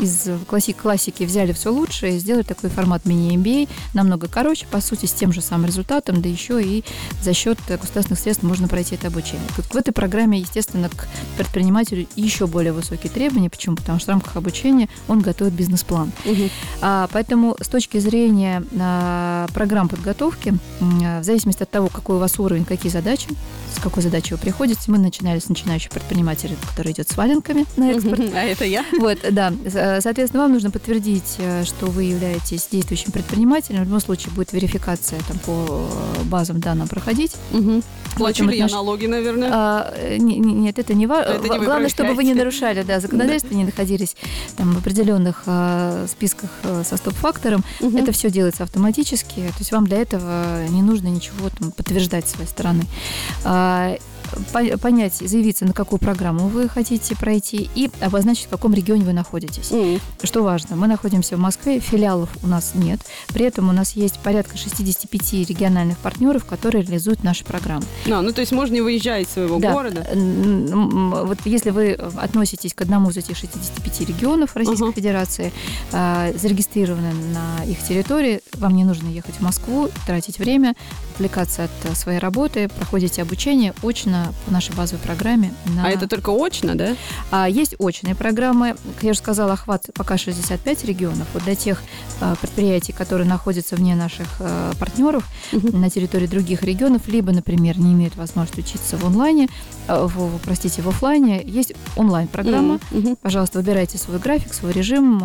из 0.00 0.28
класси- 0.48 0.74
классики 0.74 1.24
взяли 1.24 1.52
все 1.52 1.69
лучшее 1.70 2.16
и 2.16 2.18
сделали 2.18 2.42
такой 2.42 2.70
формат 2.70 3.04
мини-MBA, 3.04 3.68
намного 3.94 4.28
короче, 4.28 4.66
по 4.70 4.80
сути, 4.80 5.06
с 5.06 5.12
тем 5.12 5.32
же 5.32 5.40
самым 5.40 5.66
результатом, 5.66 6.22
да 6.22 6.28
еще 6.28 6.62
и 6.62 6.84
за 7.22 7.32
счет 7.34 7.58
государственных 7.68 8.18
средств 8.20 8.42
можно 8.42 8.68
пройти 8.68 8.94
это 8.94 9.08
обучение. 9.08 9.46
Вот 9.56 9.66
В 9.66 9.76
этой 9.76 9.92
программе, 9.92 10.38
естественно, 10.40 10.88
к 10.88 11.08
предпринимателю 11.36 12.06
еще 12.16 12.46
более 12.46 12.72
высокие 12.72 13.10
требования. 13.10 13.50
Почему? 13.50 13.76
Потому 13.76 13.98
что 13.98 14.06
в 14.06 14.10
рамках 14.10 14.36
обучения 14.36 14.88
он 15.08 15.20
готовит 15.20 15.52
бизнес-план. 15.54 16.12
Мгм. 16.24 16.50
А, 16.80 17.08
Поэтому 17.12 17.56
с 17.60 17.68
точки 17.68 17.98
зрения 17.98 18.62
а, 18.78 19.46
программ 19.54 19.88
подготовки, 19.88 20.54
м, 20.80 21.20
в 21.20 21.24
зависимости 21.24 21.62
от 21.62 21.70
того, 21.70 21.88
какой 21.88 22.16
у 22.16 22.18
вас 22.18 22.38
уровень, 22.38 22.64
какие 22.64 22.90
задачи, 22.90 23.28
с 23.74 23.80
какой 23.80 24.02
задачей 24.02 24.34
вы 24.34 24.38
приходите, 24.40 24.80
мы 24.88 24.98
начинали 24.98 25.38
с 25.38 25.48
начинающего 25.48 25.92
предпринимателя, 25.92 26.56
который 26.70 26.92
идет 26.92 27.08
с 27.08 27.16
валенками 27.16 27.66
на 27.76 27.92
экспорт. 27.92 28.20
А 28.34 28.42
это 28.42 28.64
я? 28.64 28.84
Вот, 28.98 29.18
да. 29.30 29.52
Со- 29.70 29.98
Соответственно, 30.00 30.42
вам 30.44 30.52
нужно 30.52 30.70
подтвердить, 30.70 31.36
э, 31.38 31.64
что 31.64 31.86
вы 31.86 32.04
являетесь 32.04 32.68
действующим 32.70 33.12
предпринимателем. 33.12 33.82
В 33.82 33.84
любом 33.86 34.00
случае 34.00 34.32
будет 34.34 34.52
верификация 34.52 35.20
там, 35.28 35.38
по 35.38 35.88
э, 36.18 36.22
базам 36.24 36.60
данным 36.60 36.88
проходить. 36.88 37.32
Плачу 38.16 38.44
ли 38.44 38.58
я 38.58 38.66
налоги, 38.68 39.06
наверное? 39.06 39.50
А, 39.52 39.94
э, 39.96 40.16
не- 40.18 40.38
не- 40.38 40.52
нет, 40.52 40.78
это 40.78 40.94
не 40.94 41.06
важно. 41.06 41.38
Вы 41.38 41.64
Главное, 41.64 41.88
чтобы 41.88 42.14
вы 42.14 42.24
не 42.24 42.34
нарушали 42.34 42.82
да, 42.82 43.00
законодательство, 43.00 43.54
не 43.54 43.64
находились 43.64 44.16
там, 44.56 44.72
в 44.72 44.78
определенных 44.78 45.42
э, 45.46 46.06
списках 46.10 46.50
э, 46.64 46.82
со 46.88 46.96
стоп-фактором. 46.96 47.64
Мгм. 47.80 47.96
Это 47.96 48.12
все 48.12 48.30
делается 48.30 48.62
автоматически. 48.64 49.34
То 49.40 49.58
есть 49.58 49.72
вам 49.72 49.86
для 49.86 49.98
этого 49.98 50.66
не 50.68 50.82
нужно 50.82 51.08
ничего 51.08 51.48
там, 51.58 51.70
подтверждать 51.72 52.28
с 52.28 52.32
своей 52.32 52.48
стороны. 52.48 52.82
А, 53.44 53.96
понять, 54.80 55.14
заявиться, 55.16 55.64
на 55.64 55.72
какую 55.72 55.98
программу 55.98 56.48
вы 56.48 56.68
хотите 56.68 57.16
пройти 57.16 57.68
и 57.74 57.90
обозначить, 58.00 58.46
в 58.46 58.48
каком 58.48 58.74
регионе 58.74 59.04
вы 59.04 59.12
находитесь. 59.12 59.70
М. 59.72 60.00
Что 60.22 60.42
важно, 60.42 60.76
мы 60.76 60.86
находимся 60.86 61.36
в 61.36 61.40
Москве, 61.40 61.80
филиалов 61.80 62.30
у 62.42 62.46
нас 62.46 62.72
нет. 62.74 63.00
При 63.28 63.44
этом 63.44 63.68
у 63.68 63.72
нас 63.72 63.92
есть 63.92 64.18
порядка 64.20 64.56
65 64.56 65.44
региональных 65.48 65.98
партнеров, 65.98 66.44
которые 66.44 66.82
реализуют 66.82 67.22
наши 67.24 67.44
программы. 67.44 67.84
А, 68.10 68.22
ну 68.22 68.32
то 68.32 68.40
есть 68.40 68.52
можно 68.52 68.74
не 68.74 68.80
выезжать 68.80 69.26
из 69.26 69.32
своего 69.32 69.58
Да. 69.58 69.72
города? 69.72 70.06
Вот 71.24 71.38
если 71.44 71.70
вы 71.70 71.92
относитесь 71.92 72.74
к 72.74 72.80
одному 72.82 73.10
из 73.10 73.16
этих 73.16 73.36
65 73.36 74.00
регионов 74.06 74.56
Российской 74.56 74.84
Ага. 74.84 74.92
Федерации, 74.92 75.52
а, 75.92 76.32
зарегистрированы 76.36 77.12
на 77.12 77.64
их 77.64 77.82
территории, 77.82 78.40
вам 78.54 78.74
не 78.76 78.84
нужно 78.84 79.08
ехать 79.08 79.36
в 79.36 79.40
Москву, 79.40 79.88
тратить 80.06 80.38
время, 80.38 80.74
отвлекаться 81.24 81.64
от 81.64 81.70
э, 81.84 81.94
своей 81.94 82.18
работы, 82.18 82.68
проходите 82.78 83.20
обучение 83.20 83.74
очно 83.82 84.32
по 84.46 84.52
нашей 84.52 84.74
базовой 84.74 85.02
программе. 85.04 85.52
на- 85.66 85.84
А 85.86 85.90
это 85.90 86.08
только 86.08 86.30
очно, 86.30 86.74
да? 86.74 86.96
а 87.30 87.46
есть 87.48 87.74
очные 87.78 88.14
программы. 88.14 88.74
Как 88.94 89.04
я 89.04 89.10
уже 89.10 89.18
сказала, 89.18 89.52
охват 89.52 89.90
пока 89.94 90.16
65 90.16 90.84
регионов. 90.84 91.26
Вот 91.34 91.44
для 91.44 91.54
тех 91.54 91.82
а, 92.22 92.34
предприятий, 92.36 92.92
которые 92.92 93.28
находятся 93.28 93.76
вне 93.76 93.94
наших 93.94 94.26
а, 94.40 94.72
партнеров 94.78 95.28
на 95.52 95.90
территории 95.90 96.26
других 96.26 96.62
регионов, 96.62 97.06
либо, 97.06 97.32
например, 97.32 97.78
не 97.78 97.92
имеют 97.92 98.16
возможности 98.16 98.60
учиться 98.60 98.96
в 98.96 99.04
онлайне, 99.04 99.48
а, 99.88 100.06
в, 100.06 100.38
простите, 100.38 100.80
в 100.80 100.88
офлайне, 100.88 101.42
есть 101.44 101.74
онлайн-программа. 101.96 102.80
Пожалуйста, 103.20 103.58
выбирайте 103.58 103.98
свой 103.98 104.18
график, 104.18 104.54
свой 104.54 104.72
режим. 104.72 105.22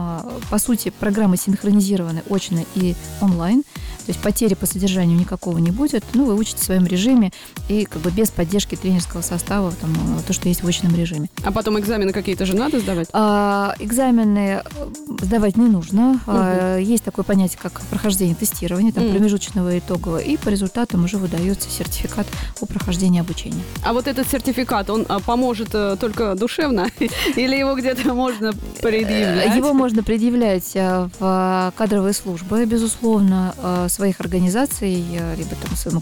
По 0.49 0.58
сути, 0.60 0.89
программы 0.99 1.38
синхронизированы 1.38 2.21
очно 2.29 2.65
и 2.75 2.95
онлайн. 3.21 3.63
То 4.05 4.11
есть 4.11 4.21
потери 4.21 4.53
по 4.53 4.67
содержанию 4.67 5.17
никакого 5.17 5.57
не 5.57 5.71
будет. 5.71 6.03
Ну, 6.13 6.25
вы 6.25 6.35
учите 6.35 6.57
в 6.57 6.63
своем 6.63 6.85
режиме 6.85 7.31
и 7.69 7.85
как 7.85 8.01
бы 8.03 8.11
без 8.11 8.29
поддержки 8.29 8.75
тренерского 8.75 9.21
состава, 9.21 9.71
там, 9.81 9.91
э, 10.17 10.21
то, 10.27 10.33
что 10.33 10.47
есть 10.47 10.61
в 10.61 10.67
очном 10.67 10.95
режиме. 10.95 11.27
А 11.43 11.51
потом 11.51 11.79
экзамены 11.79 12.13
какие-то 12.13 12.45
же 12.45 12.55
надо 12.55 12.79
сдавать? 12.79 13.09
А, 13.13 13.73
экзамены 13.79 14.61
э, 14.63 14.87
сдавать 15.21 15.57
не 15.57 15.67
нужно. 15.67 16.11
Угу. 16.11 16.21
А, 16.27 16.77
есть 16.77 17.03
такое 17.03 17.25
понятие, 17.25 17.57
как 17.59 17.81
прохождение 17.89 18.35
тестирования, 18.35 18.91
там, 18.91 19.05
угу. 19.05 19.13
промежуточного 19.13 19.73
и 19.73 19.79
итогового, 19.79 20.19
и 20.19 20.37
по 20.37 20.49
результатам 20.49 21.03
уже 21.03 21.17
выдается 21.17 21.69
сертификат 21.69 22.27
о 22.61 22.65
прохождении 22.67 23.19
обучения. 23.19 23.63
А 23.83 23.93
вот 23.93 24.07
этот 24.07 24.29
сертификат, 24.29 24.91
он 24.91 25.07
а, 25.09 25.19
поможет 25.19 25.69
э, 25.73 25.97
только 25.99 26.35
душевно 26.35 26.89
или 27.35 27.55
его 27.55 27.73
где-то 27.73 28.13
можно 28.13 28.53
предъявлять? 28.83 29.55
Его 29.55 29.73
можно 29.73 30.03
предъявлять 30.03 30.73
в 30.75 31.73
кадровые 31.75 32.13
службы, 32.13 32.65
безусловно, 32.65 33.55
своих 33.95 34.19
организаций, 34.19 35.03
либо 35.38 35.55
там 35.55 35.75
своему 35.75 36.01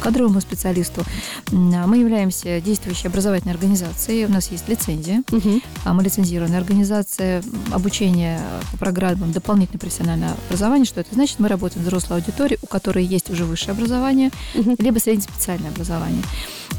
кадровому 0.00 0.40
специалисту. 0.40 1.04
Мы 1.50 1.98
являемся 1.98 2.60
действующей 2.60 3.08
образовательной 3.08 3.54
организацией, 3.54 4.26
у 4.26 4.28
нас 4.30 4.50
есть 4.50 4.68
лицензия, 4.68 5.22
угу. 5.30 5.60
мы 5.84 6.02
лицензированная 6.02 6.58
организация 6.58 7.42
обучения 7.72 8.40
по 8.72 8.78
программам 8.78 9.32
дополнительное 9.32 9.80
профессиональное 9.80 10.34
образование. 10.48 10.84
Что 10.84 11.00
это 11.00 11.14
значит? 11.14 11.38
Мы 11.38 11.48
работаем 11.48 11.84
с 11.84 11.86
взрослой 11.86 12.18
аудиторией, 12.18 12.58
у 12.62 12.66
которой 12.66 13.04
есть 13.04 13.30
уже 13.30 13.44
высшее 13.44 13.72
образование, 13.72 14.30
угу. 14.54 14.76
либо 14.78 14.98
среднеспециальное 14.98 15.70
образование. 15.70 16.22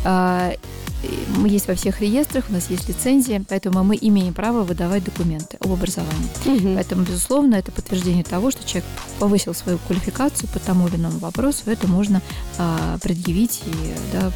А, 0.04 0.54
мы 1.38 1.48
есть 1.48 1.68
во 1.68 1.76
всех 1.76 2.02
реестрах, 2.02 2.46
у 2.50 2.54
нас 2.54 2.70
есть 2.70 2.88
лицензия, 2.90 3.44
поэтому 3.48 3.84
мы 3.84 3.98
имеем 4.00 4.34
право 4.34 4.64
выдавать 4.64 5.04
документы 5.04 5.58
об 5.60 5.72
образовании. 5.72 6.30
Угу. 6.46 6.76
Поэтому, 6.76 7.04
безусловно, 7.04 7.56
это 7.56 7.72
подтверждение 7.72 8.24
того, 8.24 8.52
что 8.52 8.68
человек 8.68 8.86
повысил 9.20 9.54
свою 9.54 9.78
квалификацию 9.88 10.50
по 10.50 10.60
тому 10.60 10.88
или 10.88 10.98
иному 10.98 11.20
вопросу, 11.20 11.64
это 11.68 11.88
можно 11.88 12.22
а, 12.58 12.98
предъявить 13.02 13.62
и 13.66 13.94
да, 14.14 14.32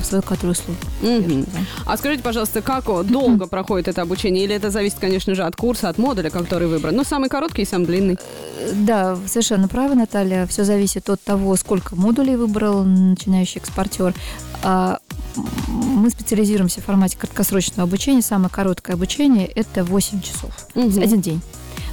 в 0.00 0.04
свою 0.04 0.22
кадровую 0.22 0.54
службу. 0.56 0.84
Угу. 1.02 1.46
А 1.86 1.96
скажите, 1.96 2.22
пожалуйста, 2.22 2.62
как 2.62 2.84
долго 3.06 3.46
проходит 3.46 3.88
это 3.88 4.02
обучение? 4.02 4.44
Или 4.44 4.54
это 4.54 4.70
зависит, 4.70 4.98
конечно 4.98 5.34
же, 5.34 5.44
от 5.44 5.54
курса, 5.54 5.88
от 5.88 5.98
модуля, 5.98 6.30
который 6.30 6.66
выбран? 6.66 6.96
Ну, 6.96 7.04
самый 7.04 7.28
короткий 7.28 7.62
и 7.62 7.66
самый 7.66 7.86
длинный. 7.86 8.18
Э, 8.58 8.72
да, 8.74 9.16
совершенно 9.26 9.68
правы, 9.68 9.94
Наталья. 9.94 10.46
Все 10.46 10.64
зависит 10.64 11.08
от 11.10 11.22
того, 11.22 11.54
сколько 11.56 11.94
модулей 11.94 12.36
выбрал 12.36 12.82
начинающий 12.82 13.60
экспортер. 13.60 14.14
А, 14.62 14.98
мы 15.36 16.10
специализируемся 16.10 16.80
в 16.80 16.84
формате 16.84 17.16
краткосрочного 17.16 17.84
обучения. 17.84 18.22
Самое 18.22 18.50
короткое 18.50 18.94
обучение– 18.94 19.46
это 19.54 19.84
8 19.84 20.20
часов. 20.20 20.52
Угу. 20.74 21.00
Один 21.00 21.20
день. 21.20 21.40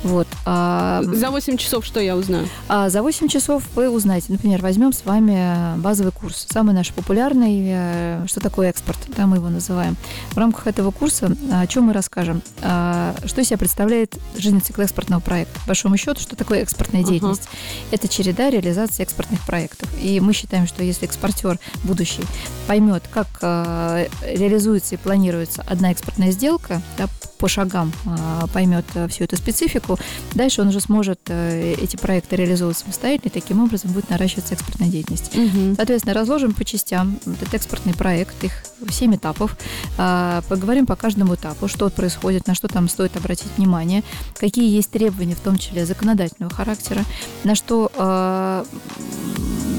Вот. 0.08 0.28
А, 0.46 1.02
за 1.04 1.30
8 1.30 1.58
часов 1.58 1.86
что 1.86 2.00
я 2.00 2.16
узнаю? 2.16 2.48
А 2.68 2.90
за 2.90 3.02
8 3.02 3.28
часов 3.28 3.64
вы 3.76 3.90
узнаете. 3.90 4.32
Например, 4.32 4.62
возьмем 4.62 4.94
с 4.94 5.04
вами 5.04 5.78
базовый 5.80 6.12
курс. 6.12 6.48
Самый 6.50 6.74
наш 6.74 6.94
популярный, 6.94 7.64
э, 7.66 8.26
что 8.28 8.40
такое 8.40 8.70
экспорт, 8.70 9.00
да, 9.16 9.28
мы 9.28 9.38
его 9.38 9.50
называем. 9.50 9.98
В 10.32 10.38
рамках 10.38 10.68
этого 10.68 10.92
курса 10.92 11.36
о 11.52 11.68
чем 11.68 11.86
мы 11.86 11.94
расскажем? 11.94 12.42
А, 12.62 13.16
что 13.26 13.42
из 13.42 13.48
себя 13.48 13.58
представляет 13.58 14.18
жизненный 14.38 14.62
цикл 14.62 14.82
экспортного 14.82 15.20
проекта? 15.20 15.60
По 15.62 15.68
большому 15.68 15.98
счету, 15.98 16.22
что 16.22 16.36
такое 16.36 16.60
экспортная 16.62 17.04
деятельность? 17.04 17.44
Uh-huh. 17.44 17.88
Это 17.92 18.08
череда 18.08 18.50
реализации 18.50 19.04
экспортных 19.04 19.46
проектов. 19.46 19.90
И 20.02 20.20
мы 20.20 20.34
считаем, 20.34 20.68
что 20.68 20.84
если 20.84 21.06
экспортер 21.06 21.60
будущий 21.84 22.24
поймет, 22.68 23.04
как 23.12 23.28
э, 23.42 24.08
реализуется 24.22 24.96
и 24.96 24.98
планируется 24.98 25.64
одна 25.68 25.92
экспортная 25.92 26.32
сделка, 26.32 26.82
да, 26.98 27.08
по 27.38 27.48
шагам 27.48 27.92
а, 28.06 28.48
поймет 28.48 28.86
э, 28.96 29.08
всю 29.08 29.26
эту 29.26 29.38
специфику, 29.38 29.97
дальше 30.34 30.62
он 30.62 30.70
уже 30.70 30.80
сможет 30.80 31.20
э, 31.28 31.74
эти 31.74 31.96
проекты 31.96 32.36
реализовывать 32.36 32.78
самостоятельно, 32.78 33.30
и 33.30 33.34
таким 33.34 33.64
образом 33.64 33.92
будет 33.92 34.10
наращиваться 34.10 34.54
экспортная 34.54 34.90
деятельность. 34.90 35.36
Угу. 35.36 35.76
Соответственно, 35.76 36.14
разложим 36.14 36.54
по 36.54 36.64
частям 36.66 37.20
этот 37.26 37.54
экспортный 37.54 37.94
проект, 37.94 38.44
их 38.44 38.52
7 38.90 39.16
этапов, 39.16 39.58
а, 39.98 40.42
поговорим 40.50 40.86
по 40.86 40.96
каждому 40.96 41.36
этапу, 41.36 41.68
что 41.68 41.90
происходит, 41.90 42.48
на 42.48 42.56
что 42.56 42.68
там 42.68 42.90
стоит 42.90 43.16
обратить 43.18 43.50
внимание, 43.58 44.04
какие 44.38 44.70
есть 44.70 44.92
требования, 44.92 45.36
в 45.36 45.40
том 45.40 45.58
числе 45.58 45.86
законодательного 45.86 46.54
характера, 46.54 47.04
на 47.44 47.56
что 47.56 47.92
а, 47.96 48.66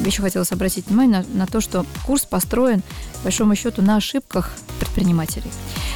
еще 0.04 0.22
хотелось 0.22 0.52
обратить 0.52 0.86
внимание 0.86 1.24
на, 1.32 1.40
на 1.40 1.46
то, 1.46 1.60
что 1.60 1.84
курс 2.06 2.24
построен, 2.24 2.82
по 3.18 3.24
большому 3.24 3.54
счету, 3.54 3.82
на 3.82 3.96
ошибках 3.96 4.52
предпринимателей. 4.78 5.50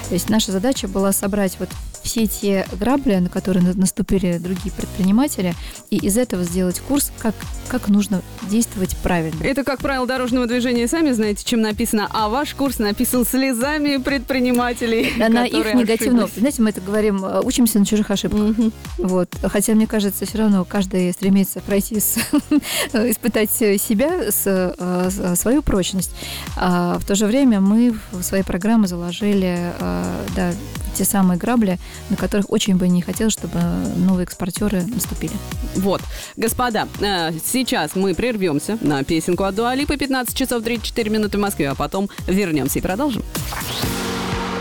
То 0.08 0.14
есть 0.14 0.28
наша 0.28 0.52
задача 0.52 0.88
была 0.88 1.12
собрать 1.12 1.56
вот 1.58 1.68
все 2.02 2.26
те 2.26 2.66
грабли, 2.72 3.14
на 3.16 3.28
которые 3.28 3.62
наступили 3.62 4.01
другие 4.04 4.72
предприниматели, 4.76 5.54
и 5.90 5.96
из 5.96 6.16
этого 6.16 6.44
сделать 6.44 6.80
курс, 6.80 7.12
как, 7.18 7.34
как 7.68 7.88
нужно 7.88 8.22
действовать 8.50 8.96
правильно. 9.02 9.42
Это, 9.42 9.64
как 9.64 9.80
правило 9.80 10.06
дорожного 10.06 10.46
движения, 10.46 10.88
сами 10.88 11.12
знаете, 11.12 11.44
чем 11.44 11.60
написано, 11.60 12.08
а 12.10 12.28
ваш 12.28 12.54
курс 12.54 12.78
написан 12.78 13.24
слезами 13.24 13.98
предпринимателей, 13.98 15.12
На 15.16 15.46
их 15.46 15.74
негативном. 15.74 16.28
Знаете, 16.36 16.62
мы 16.62 16.70
это 16.70 16.80
говорим, 16.80 17.24
э, 17.24 17.40
учимся 17.42 17.78
на 17.78 17.86
чужих 17.86 18.10
ошибках. 18.10 18.40
Угу. 18.40 18.72
Вот. 18.98 19.28
Хотя, 19.42 19.74
мне 19.74 19.86
кажется, 19.86 20.26
все 20.26 20.38
равно 20.38 20.64
каждый 20.64 21.12
стремится 21.12 21.60
пройти, 21.60 22.00
с, 22.00 22.16
испытать 22.92 23.50
себя, 23.50 24.30
с, 24.30 24.44
э, 24.46 25.34
свою 25.36 25.62
прочность. 25.62 26.14
А 26.56 26.98
в 26.98 27.04
то 27.04 27.14
же 27.14 27.26
время 27.26 27.60
мы 27.60 27.94
в 28.12 28.22
своей 28.22 28.44
программе 28.44 28.86
заложили 28.86 29.72
э, 29.78 30.26
да, 30.36 30.52
те 30.94 31.04
самые 31.04 31.38
грабли, 31.38 31.78
на 32.10 32.16
которых 32.16 32.50
очень 32.50 32.76
бы 32.76 32.88
не 32.88 33.02
хотелось, 33.02 33.32
чтобы 33.32 33.58
новые 33.96 34.24
экспортеры 34.24 34.82
наступили. 34.82 35.34
Вот. 35.76 36.00
Господа, 36.36 36.88
э, 37.00 37.32
сейчас 37.44 37.94
мы 37.94 38.14
прервемся 38.14 38.78
на 38.80 39.04
песенку 39.04 39.44
от 39.44 39.54
Дуалипы 39.54 39.96
15 39.96 40.36
часов 40.36 40.62
34 40.62 41.10
минуты 41.10 41.38
в 41.38 41.40
Москве, 41.40 41.70
а 41.70 41.74
потом 41.74 42.08
вернемся 42.26 42.78
и 42.78 42.82
продолжим. 42.82 43.22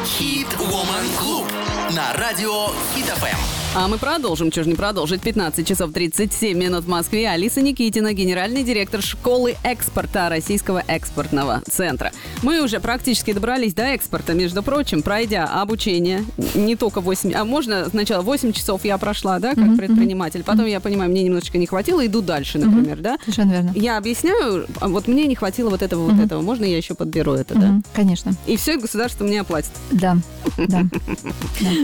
Хит 0.06 0.48
Woman 0.58 1.08
Club 1.20 1.96
на 1.96 2.14
радио 2.14 2.68
Хит 2.96 3.06
ФМ. 3.06 3.61
А 3.74 3.88
мы 3.88 3.98
продолжим, 3.98 4.52
чего 4.52 4.64
же 4.64 4.70
не 4.70 4.76
продолжить. 4.76 5.22
15 5.22 5.66
часов 5.66 5.94
37 5.94 6.58
минут 6.58 6.84
в 6.84 6.90
Москве. 6.90 7.30
Алиса 7.30 7.62
Никитина, 7.62 8.12
генеральный 8.12 8.64
директор 8.64 9.02
школы 9.02 9.56
экспорта 9.64 10.28
Российского 10.28 10.84
экспортного 10.88 11.62
центра. 11.72 12.12
Мы 12.44 12.62
уже 12.62 12.82
практически 12.82 13.32
добрались 13.32 13.74
до 13.74 13.84
экспорта, 13.84 14.34
между 14.34 14.62
прочим, 14.62 15.02
пройдя 15.02 15.46
обучение. 15.46 16.26
Не 16.54 16.76
только 16.76 17.00
8, 17.00 17.32
а 17.34 17.46
можно 17.46 17.88
сначала 17.88 18.22
8 18.24 18.52
часов 18.52 18.84
я 18.84 18.98
прошла, 18.98 19.40
да, 19.40 19.56
как 19.56 19.60
mm-hmm. 19.60 19.78
предприниматель. 19.78 20.44
Потом 20.44 20.66
я 20.66 20.82
понимаю, 20.82 21.10
мне 21.10 21.24
немножечко 21.24 21.58
не 21.58 21.66
хватило, 21.66 22.06
иду 22.06 22.22
дальше, 22.22 22.58
например, 22.60 22.98
mm-hmm. 22.98 23.02
да? 23.02 23.18
Совершенно 23.22 23.52
верно. 23.54 23.72
Я 23.74 23.98
объясняю, 23.98 24.68
а 24.82 24.90
вот 24.90 25.08
мне 25.08 25.28
не 25.28 25.36
хватило 25.36 25.70
вот 25.70 25.82
этого, 25.82 26.10
mm-hmm. 26.10 26.16
вот 26.16 26.26
этого. 26.26 26.42
Можно 26.42 26.66
я 26.66 26.76
еще 26.76 26.94
подберу 26.94 27.36
это, 27.36 27.54
mm-hmm. 27.54 27.60
да? 27.60 27.82
Конечно. 27.94 28.34
И 28.48 28.58
все, 28.58 28.76
государство 28.76 29.24
мне 29.24 29.40
оплатит. 29.40 29.72
Да, 29.92 30.18
да. 30.58 30.84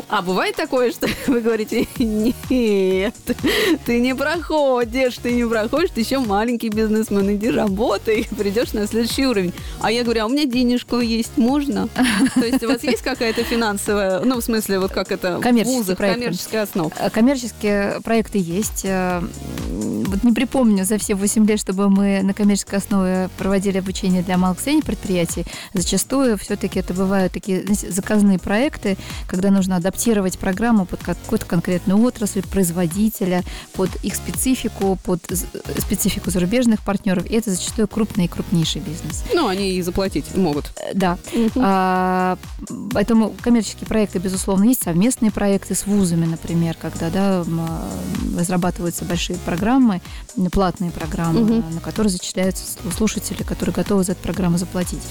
А 0.10 0.22
бывает 0.22 0.56
такое, 0.56 0.92
что 0.92 1.08
вы 1.28 1.40
говорите, 1.40 1.77
нет, 2.00 3.16
ты 3.86 4.00
не 4.00 4.16
проходишь, 4.16 5.18
ты 5.18 5.34
не 5.34 5.48
проходишь, 5.48 5.90
ты 5.94 6.02
еще 6.02 6.20
маленький 6.20 6.70
бизнесмен, 6.70 7.36
иди 7.36 7.50
работай, 7.50 8.28
придешь 8.38 8.74
на 8.74 8.88
следующий 8.88 9.28
уровень. 9.28 9.54
А 9.82 9.92
я 9.92 10.04
говорю, 10.04 10.24
а 10.24 10.26
у 10.26 10.30
меня 10.30 10.46
денежка 10.46 11.00
есть, 11.00 11.38
можно? 11.38 11.90
То 12.36 12.46
есть 12.46 12.64
у 12.64 12.68
вас 12.68 12.84
есть 12.84 13.02
какая-то 13.02 13.44
финансовая, 13.44 14.22
ну, 14.22 14.38
в 14.38 14.44
смысле, 14.44 14.80
вот 14.80 14.92
как 14.92 15.12
это 15.12 15.40
коммерческие 15.42 15.78
вузах, 15.78 15.98
проекты. 15.98 16.22
коммерческая 16.22 16.64
основа? 16.64 16.92
Э, 17.00 17.10
коммерческие 17.10 18.02
проекты 18.04 18.40
есть. 18.40 18.86
Э, 20.08 20.10
вот 20.10 20.24
не 20.24 20.34
припомню 20.34 20.86
за 20.86 20.98
все 20.98 21.16
8 21.16 21.46
лет, 21.46 21.60
чтобы 21.60 21.90
мы 21.90 22.22
на 22.24 22.34
коммерческой 22.34 22.80
основе 22.80 23.30
проводили 23.38 23.78
обучение 23.78 24.24
для 24.24 24.38
малых 24.38 24.60
и 24.60 24.64
средних 24.64 24.86
предприятий. 24.86 25.46
Зачастую 25.74 26.38
все-таки 26.38 26.80
это 26.80 26.94
бывают 26.94 27.34
такие 27.34 27.62
знаете, 27.62 27.92
заказные 27.92 28.40
проекты, 28.40 28.98
когда 29.28 29.52
нужно 29.52 29.76
адаптировать 29.76 30.38
программу 30.38 30.86
под 30.86 31.04
какой-то 31.04 31.46
конкретную 31.46 32.02
отрасль, 32.02 32.42
производителя, 32.44 33.44
под 33.74 33.96
их 34.04 34.16
специфику, 34.16 34.98
под 35.04 35.24
специфику 35.78 36.32
зарубежных 36.32 36.82
партнеров. 36.82 37.26
И 37.30 37.36
это 37.36 37.52
зачастую 37.52 37.88
крупный 37.88 38.26
и 38.26 38.28
крупнейший 38.28 38.82
бизнес. 38.82 39.24
Ну, 39.34 39.48
они 39.48 39.74
и 39.74 39.82
заплатить 39.82 40.36
могут. 40.36 40.72
Э, 40.78 40.94
да. 40.94 41.18
А, 41.56 42.38
поэтому 42.94 43.34
коммерческие 43.42 43.88
проекты, 43.88 44.20
безусловно, 44.20 44.66
есть 44.66 44.84
совместные 44.84 45.32
проекты 45.32 45.76
с 45.76 45.86
вузами, 45.86 46.26
например, 46.26 46.76
когда 46.80 47.10
да, 47.10 47.46
разрабатываются 48.38 49.06
большие 49.06 49.38
программы, 49.40 49.97
платные 50.52 50.92
программы, 50.92 51.42
угу. 51.42 51.74
на 51.74 51.82
которые 51.82 52.12
зачисляются 52.12 52.64
слушатели, 52.96 53.44
которые 53.44 53.74
готовы 53.74 54.04
за 54.04 54.14
эту 54.14 54.22
программу 54.22 54.58
заплатить. 54.58 55.02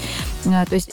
А, 0.45 0.65
то 0.65 0.75
есть 0.75 0.91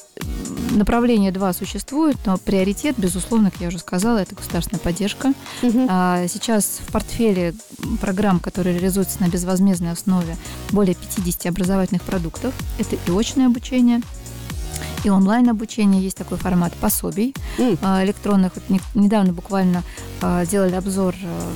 направление 0.72 1.32
два 1.32 1.52
существует, 1.52 2.16
но 2.26 2.38
приоритет, 2.38 2.96
безусловно, 2.98 3.50
как 3.50 3.60
я 3.60 3.68
уже 3.68 3.78
сказала, 3.78 4.18
это 4.18 4.34
государственная 4.34 4.80
поддержка. 4.80 5.32
Угу. 5.62 5.86
Сейчас 6.28 6.80
в 6.86 6.92
портфеле 6.92 7.54
программ, 8.00 8.40
которые 8.40 8.74
реализуются 8.74 9.22
на 9.22 9.28
безвозмездной 9.28 9.92
основе, 9.92 10.36
более 10.70 10.94
50 10.94 11.46
образовательных 11.46 12.02
продуктов. 12.02 12.54
Это 12.78 12.96
и 12.96 13.18
очное 13.18 13.46
обучение, 13.46 14.00
и 15.04 15.10
онлайн-обучение, 15.10 16.02
есть 16.02 16.16
такой 16.16 16.38
формат 16.38 16.72
пособий 16.74 17.34
mm. 17.58 18.04
электронных. 18.04 18.52
Вот 18.54 18.80
недавно 18.94 19.32
буквально 19.32 19.82
а, 20.20 20.46
делали 20.46 20.74
обзор 20.74 21.14
а, 21.22 21.52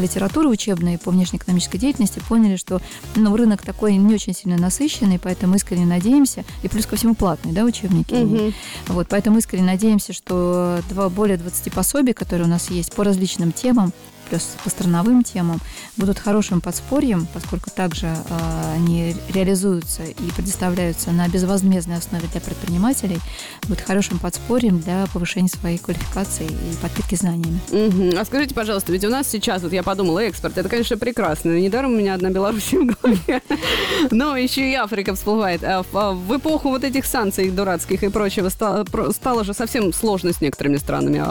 литературы 0.00 0.48
учебной 0.48 0.98
по 0.98 1.10
внешнеэкономической 1.10 1.78
деятельности, 1.78 2.20
поняли, 2.28 2.56
что 2.56 2.80
ну, 3.14 3.36
рынок 3.36 3.62
такой 3.62 3.96
не 3.96 4.14
очень 4.14 4.34
сильно 4.34 4.56
насыщенный, 4.56 5.18
поэтому 5.18 5.56
искренне 5.56 5.86
надеемся, 5.86 6.44
и 6.62 6.68
плюс 6.68 6.86
ко 6.86 6.96
всему 6.96 7.14
платные 7.14 7.54
да, 7.54 7.64
учебники. 7.64 8.12
Mm-hmm. 8.12 8.54
Вот, 8.88 9.06
поэтому 9.08 9.38
искренне 9.38 9.64
надеемся, 9.64 10.12
что 10.12 10.80
два, 10.88 11.08
более 11.08 11.36
20 11.36 11.72
пособий, 11.72 12.12
которые 12.12 12.46
у 12.46 12.50
нас 12.50 12.70
есть 12.70 12.92
по 12.94 13.04
различным 13.04 13.52
темам, 13.52 13.92
плюс 14.34 14.56
по 14.64 14.70
страновым 14.70 15.22
темам, 15.22 15.60
будут 15.96 16.18
хорошим 16.18 16.60
подспорьем, 16.60 17.26
поскольку 17.32 17.70
также 17.70 18.06
э, 18.06 18.74
они 18.74 19.14
реализуются 19.32 20.02
и 20.02 20.30
предоставляются 20.34 21.12
на 21.12 21.28
безвозмездной 21.28 21.98
основе 21.98 22.26
для 22.32 22.40
предпринимателей, 22.40 23.18
будут 23.64 23.82
хорошим 23.82 24.18
подспорьем 24.18 24.80
для 24.80 25.06
повышения 25.12 25.48
своей 25.48 25.78
квалификации 25.78 26.46
и 26.46 26.82
подпитки 26.82 27.14
знаниями. 27.14 27.60
Угу. 27.70 28.18
А 28.18 28.24
скажите, 28.24 28.54
пожалуйста, 28.54 28.90
ведь 28.92 29.04
у 29.04 29.08
нас 29.08 29.28
сейчас, 29.28 29.62
вот 29.62 29.72
я 29.72 29.82
подумала, 29.82 30.18
экспорт, 30.20 30.58
это, 30.58 30.68
конечно, 30.68 30.96
прекрасно. 30.96 31.50
Недаром 31.56 31.92
у 31.92 31.96
меня 31.96 32.14
одна 32.14 32.30
Беларусь 32.30 32.72
в 32.72 32.86
голове. 32.86 33.42
Но 34.10 34.36
еще 34.36 34.68
и 34.68 34.74
Африка 34.74 35.14
всплывает. 35.14 35.62
А 35.62 35.84
а 35.92 36.12
в 36.12 36.36
эпоху 36.36 36.70
вот 36.70 36.82
этих 36.82 37.06
санкций 37.06 37.50
дурацких 37.50 38.02
и 38.02 38.08
прочего 38.08 38.48
стало 38.48 39.44
же 39.44 39.54
совсем 39.54 39.92
сложно 39.92 40.32
с 40.32 40.40
некоторыми 40.40 40.76
странами 40.76 41.22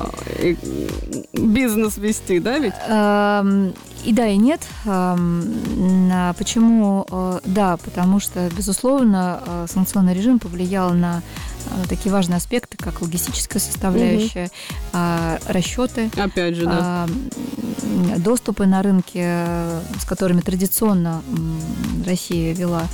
бизнес 1.33 1.97
вести, 1.97 2.39
да, 2.39 2.59
ведь? 2.59 2.73
И 2.93 4.11
да, 4.11 4.27
и 4.27 4.37
нет. 4.37 4.61
Почему? 6.37 7.05
Э, 7.09 7.39
да, 7.45 7.77
потому 7.77 8.19
что, 8.19 8.49
безусловно, 8.55 9.41
э, 9.45 9.65
санкционный 9.69 10.13
режим 10.13 10.39
повлиял 10.39 10.93
на 10.93 11.21
такие 11.87 12.11
важные 12.11 12.37
аспекты, 12.37 12.77
как 12.77 13.01
логистическая 13.01 13.59
составляющая, 13.59 14.49
угу. 14.91 14.99
расчеты. 15.47 16.09
Опять 16.17 16.55
же, 16.55 16.65
да. 16.65 17.07
Доступы 18.17 18.65
на 18.65 18.81
рынке, 18.81 19.45
с 19.99 20.05
которыми 20.07 20.41
традиционно 20.41 21.21
Россия 22.05 22.53
вела 22.53 22.87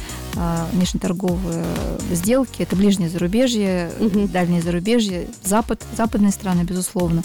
внешнеторговые 0.71 1.65
сделки. 2.11 2.61
Это 2.61 2.75
ближнее 2.75 3.09
зарубежье, 3.09 3.91
угу. 3.99 4.27
дальнее 4.27 4.61
зарубежье, 4.61 5.27
Запад, 5.43 5.81
западные 5.97 6.31
страны, 6.31 6.61
безусловно. 6.63 7.23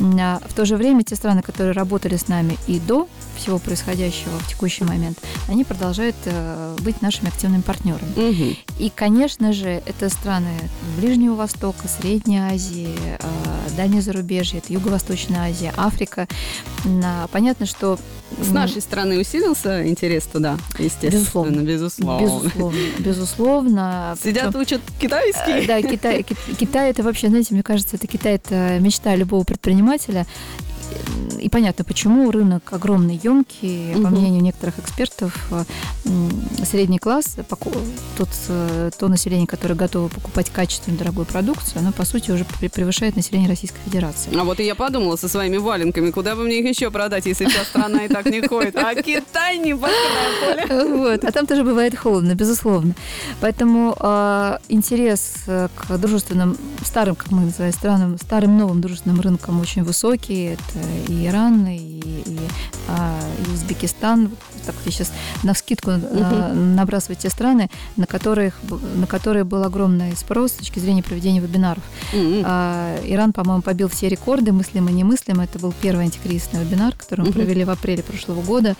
А 0.00 0.40
в 0.48 0.54
то 0.54 0.64
же 0.64 0.76
время 0.76 1.02
те 1.02 1.16
страны, 1.16 1.42
которые 1.42 1.72
работали 1.72 2.16
с 2.16 2.28
нами 2.28 2.56
и 2.66 2.78
до 2.78 3.08
всего 3.46 3.58
происходящего 3.60 4.36
в 4.40 4.48
текущий 4.48 4.82
момент, 4.82 5.18
они 5.48 5.62
продолжают 5.62 6.16
э, 6.24 6.76
быть 6.80 7.00
нашими 7.00 7.28
активными 7.28 7.60
партнерами. 7.60 8.10
Угу. 8.16 8.56
И, 8.80 8.90
конечно 8.92 9.52
же, 9.52 9.68
это 9.86 10.08
страны 10.08 10.50
Ближнего 10.98 11.36
Востока, 11.36 11.86
Средней 11.86 12.38
Азии, 12.38 12.98
э, 12.98 13.18
Дальнее 13.76 14.02
зарубежье, 14.02 14.58
это 14.58 14.72
Юго-Восточная 14.72 15.50
Азия, 15.50 15.72
Африка. 15.76 16.26
Понятно, 17.30 17.66
что... 17.66 17.98
С 18.40 18.50
нашей 18.50 18.80
стороны 18.80 19.20
усилился 19.20 19.86
интерес 19.86 20.24
туда, 20.24 20.58
естественно, 20.80 21.60
безусловно. 21.62 22.20
Безусловно. 22.20 22.78
Безусловно. 22.98 24.18
Сидят, 24.20 24.46
Причем, 24.46 24.60
учат 24.60 24.80
китайский. 24.98 25.62
Э, 25.62 25.66
да, 25.66 25.82
Китай, 25.82 26.26
Китай 26.58 26.90
это 26.90 27.04
вообще, 27.04 27.28
знаете, 27.28 27.54
мне 27.54 27.62
кажется, 27.62 27.94
это 27.94 28.08
Китай 28.08 28.34
это 28.34 28.78
мечта 28.80 29.14
любого 29.14 29.44
предпринимателя 29.44 30.26
и 31.38 31.48
понятно, 31.48 31.84
почему 31.84 32.30
рынок 32.30 32.72
огромный, 32.72 33.20
емкий. 33.22 33.94
Угу. 33.94 34.02
По 34.02 34.10
мнению 34.10 34.42
некоторых 34.42 34.78
экспертов, 34.78 35.34
средний 36.64 36.98
класс, 36.98 37.36
тот, 38.16 38.28
э, 38.48 38.90
то 38.98 39.08
население, 39.08 39.46
которое 39.46 39.74
готово 39.74 40.08
покупать 40.08 40.50
качественную 40.50 40.98
дорогую 40.98 41.26
продукцию, 41.26 41.80
оно, 41.80 41.92
по 41.92 42.04
сути, 42.04 42.30
уже 42.30 42.44
превышает 42.44 43.16
население 43.16 43.48
Российской 43.48 43.78
Федерации. 43.84 44.36
А 44.36 44.44
вот 44.44 44.60
и 44.60 44.64
я 44.64 44.74
подумала 44.74 45.16
со 45.16 45.28
своими 45.28 45.56
валенками, 45.56 46.10
куда 46.10 46.34
бы 46.34 46.44
мне 46.44 46.60
их 46.60 46.66
еще 46.66 46.90
продать, 46.90 47.26
если 47.26 47.46
вся 47.46 47.64
страна 47.64 48.04
и 48.04 48.08
так 48.08 48.26
не 48.26 48.40
ходит. 48.46 48.76
А 48.76 48.94
Китай 48.94 49.58
не 49.58 49.74
поле. 49.74 49.92
Вот. 50.96 51.24
А 51.24 51.32
там 51.32 51.46
тоже 51.46 51.64
бывает 51.64 51.96
холодно, 51.96 52.34
безусловно. 52.34 52.94
Поэтому 53.40 53.96
э, 53.98 54.58
интерес 54.68 55.44
к 55.46 55.98
дружественным, 55.98 56.56
старым, 56.84 57.14
как 57.14 57.30
мы 57.30 57.42
называем, 57.42 57.72
странам, 57.72 58.18
старым 58.18 58.56
новым 58.58 58.80
дружественным 58.80 59.20
рынкам 59.20 59.60
очень 59.60 59.82
высокий. 59.84 60.54
Это 60.54 60.85
и 61.08 61.26
Иран, 61.26 61.66
и, 61.66 61.76
и, 61.76 62.38
а, 62.88 63.20
и 63.46 63.52
Узбекистан. 63.52 64.30
Так 64.66 64.74
я 64.84 64.92
сейчас 64.92 65.12
на 65.42 65.54
вскидку 65.54 65.90
uh-huh. 65.90 66.52
набрасывать 66.52 67.20
те 67.20 67.30
страны, 67.30 67.70
на, 67.96 68.06
которых, 68.06 68.54
на 68.94 69.06
которые 69.06 69.44
был 69.44 69.62
огромный 69.62 70.16
спрос 70.16 70.52
с 70.52 70.54
точки 70.54 70.78
зрения 70.78 71.02
проведения 71.02 71.40
вебинаров. 71.40 71.82
Uh-huh. 72.12 72.42
А, 72.44 72.98
Иран, 73.04 73.32
по-моему, 73.32 73.62
побил 73.62 73.88
все 73.88 74.08
рекорды, 74.08 74.52
мыслимо 74.52 74.90
и 74.90 74.94
немыслимо. 74.94 75.44
Это 75.44 75.58
был 75.58 75.72
первый 75.80 76.04
антикризисный 76.04 76.64
вебинар, 76.64 76.94
который 76.94 77.26
мы 77.26 77.32
провели 77.32 77.64
в 77.64 77.70
апреле 77.70 78.02
прошлого 78.02 78.42
года. 78.42 78.76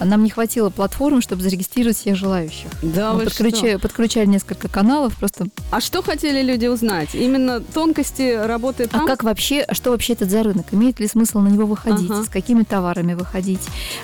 Нам 0.00 0.24
не 0.24 0.30
хватило 0.30 0.70
платформы, 0.70 1.22
чтобы 1.22 1.42
зарегистрировать 1.42 1.96
всех 1.96 2.16
желающих. 2.16 2.68
Да, 2.82 3.12
мы 3.12 3.24
подключали, 3.24 3.76
подключали 3.76 4.26
несколько 4.26 4.68
каналов 4.68 5.14
просто. 5.16 5.46
А 5.70 5.80
что 5.80 6.02
хотели 6.02 6.42
люди 6.42 6.66
узнать? 6.66 7.14
Именно 7.14 7.60
тонкости 7.60 8.36
работы 8.46 8.84
а 8.84 8.88
там? 8.88 9.04
А 9.04 9.06
как 9.06 9.24
вообще, 9.24 9.66
что 9.72 9.90
вообще 9.90 10.14
это 10.14 10.26
за 10.26 10.42
рынок? 10.42 10.66
Имеет 10.72 11.00
ли 11.00 11.08
смысл 11.08 11.40
на 11.40 11.48
него 11.48 11.66
выходить? 11.66 12.10
Ага. 12.10 12.24
С 12.24 12.28
какими 12.28 12.62
товарами 12.62 13.14
выходить? 13.14 13.62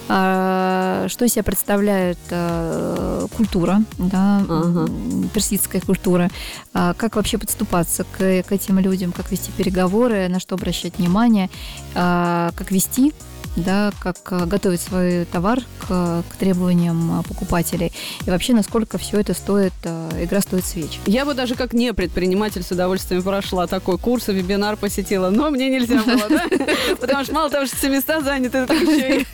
А, 0.08 1.06
что 1.08 1.21
из 1.24 1.32
себя 1.32 1.42
представляет 1.42 2.18
а, 2.30 3.26
культура, 3.36 3.82
да, 3.98 4.42
ага. 4.48 4.88
персидская 5.32 5.80
культура? 5.80 6.30
А, 6.74 6.94
как 6.94 7.16
вообще 7.16 7.38
подступаться 7.38 8.04
к, 8.04 8.18
к 8.18 8.52
этим 8.52 8.78
людям? 8.78 9.12
Как 9.12 9.30
вести 9.30 9.50
переговоры? 9.52 10.28
На 10.28 10.40
что 10.40 10.54
обращать 10.54 10.98
внимание? 10.98 11.50
А, 11.94 12.50
как 12.54 12.70
вести 12.70 13.12
да, 13.56 13.92
как 14.00 14.16
э, 14.30 14.46
готовить 14.46 14.80
свой 14.80 15.24
товар 15.24 15.60
к, 15.80 16.22
к 16.28 16.36
требованиям 16.38 17.20
э, 17.20 17.22
покупателей. 17.22 17.92
И 18.26 18.30
вообще, 18.30 18.54
насколько 18.54 18.98
все 18.98 19.20
это 19.20 19.34
стоит, 19.34 19.72
э, 19.84 20.24
игра 20.24 20.40
стоит 20.40 20.64
свеч. 20.64 20.98
Я 21.06 21.24
бы 21.24 21.34
даже 21.34 21.54
как 21.54 21.72
не 21.72 21.92
предприниматель 21.92 22.62
с 22.62 22.70
удовольствием 22.70 23.22
прошла 23.22 23.66
такой 23.66 23.98
курс, 23.98 24.28
вебинар 24.28 24.76
посетила, 24.76 25.30
но 25.30 25.50
мне 25.50 25.68
нельзя 25.68 26.02
было, 26.02 26.28
да? 26.28 26.46
Потому 27.00 27.24
что 27.24 27.34
мало 27.34 27.50
того, 27.50 27.66
что 27.66 27.76
все 27.76 27.88
места 27.88 28.20
заняты, 28.20 28.66
так 28.66 28.80
еще 28.80 29.20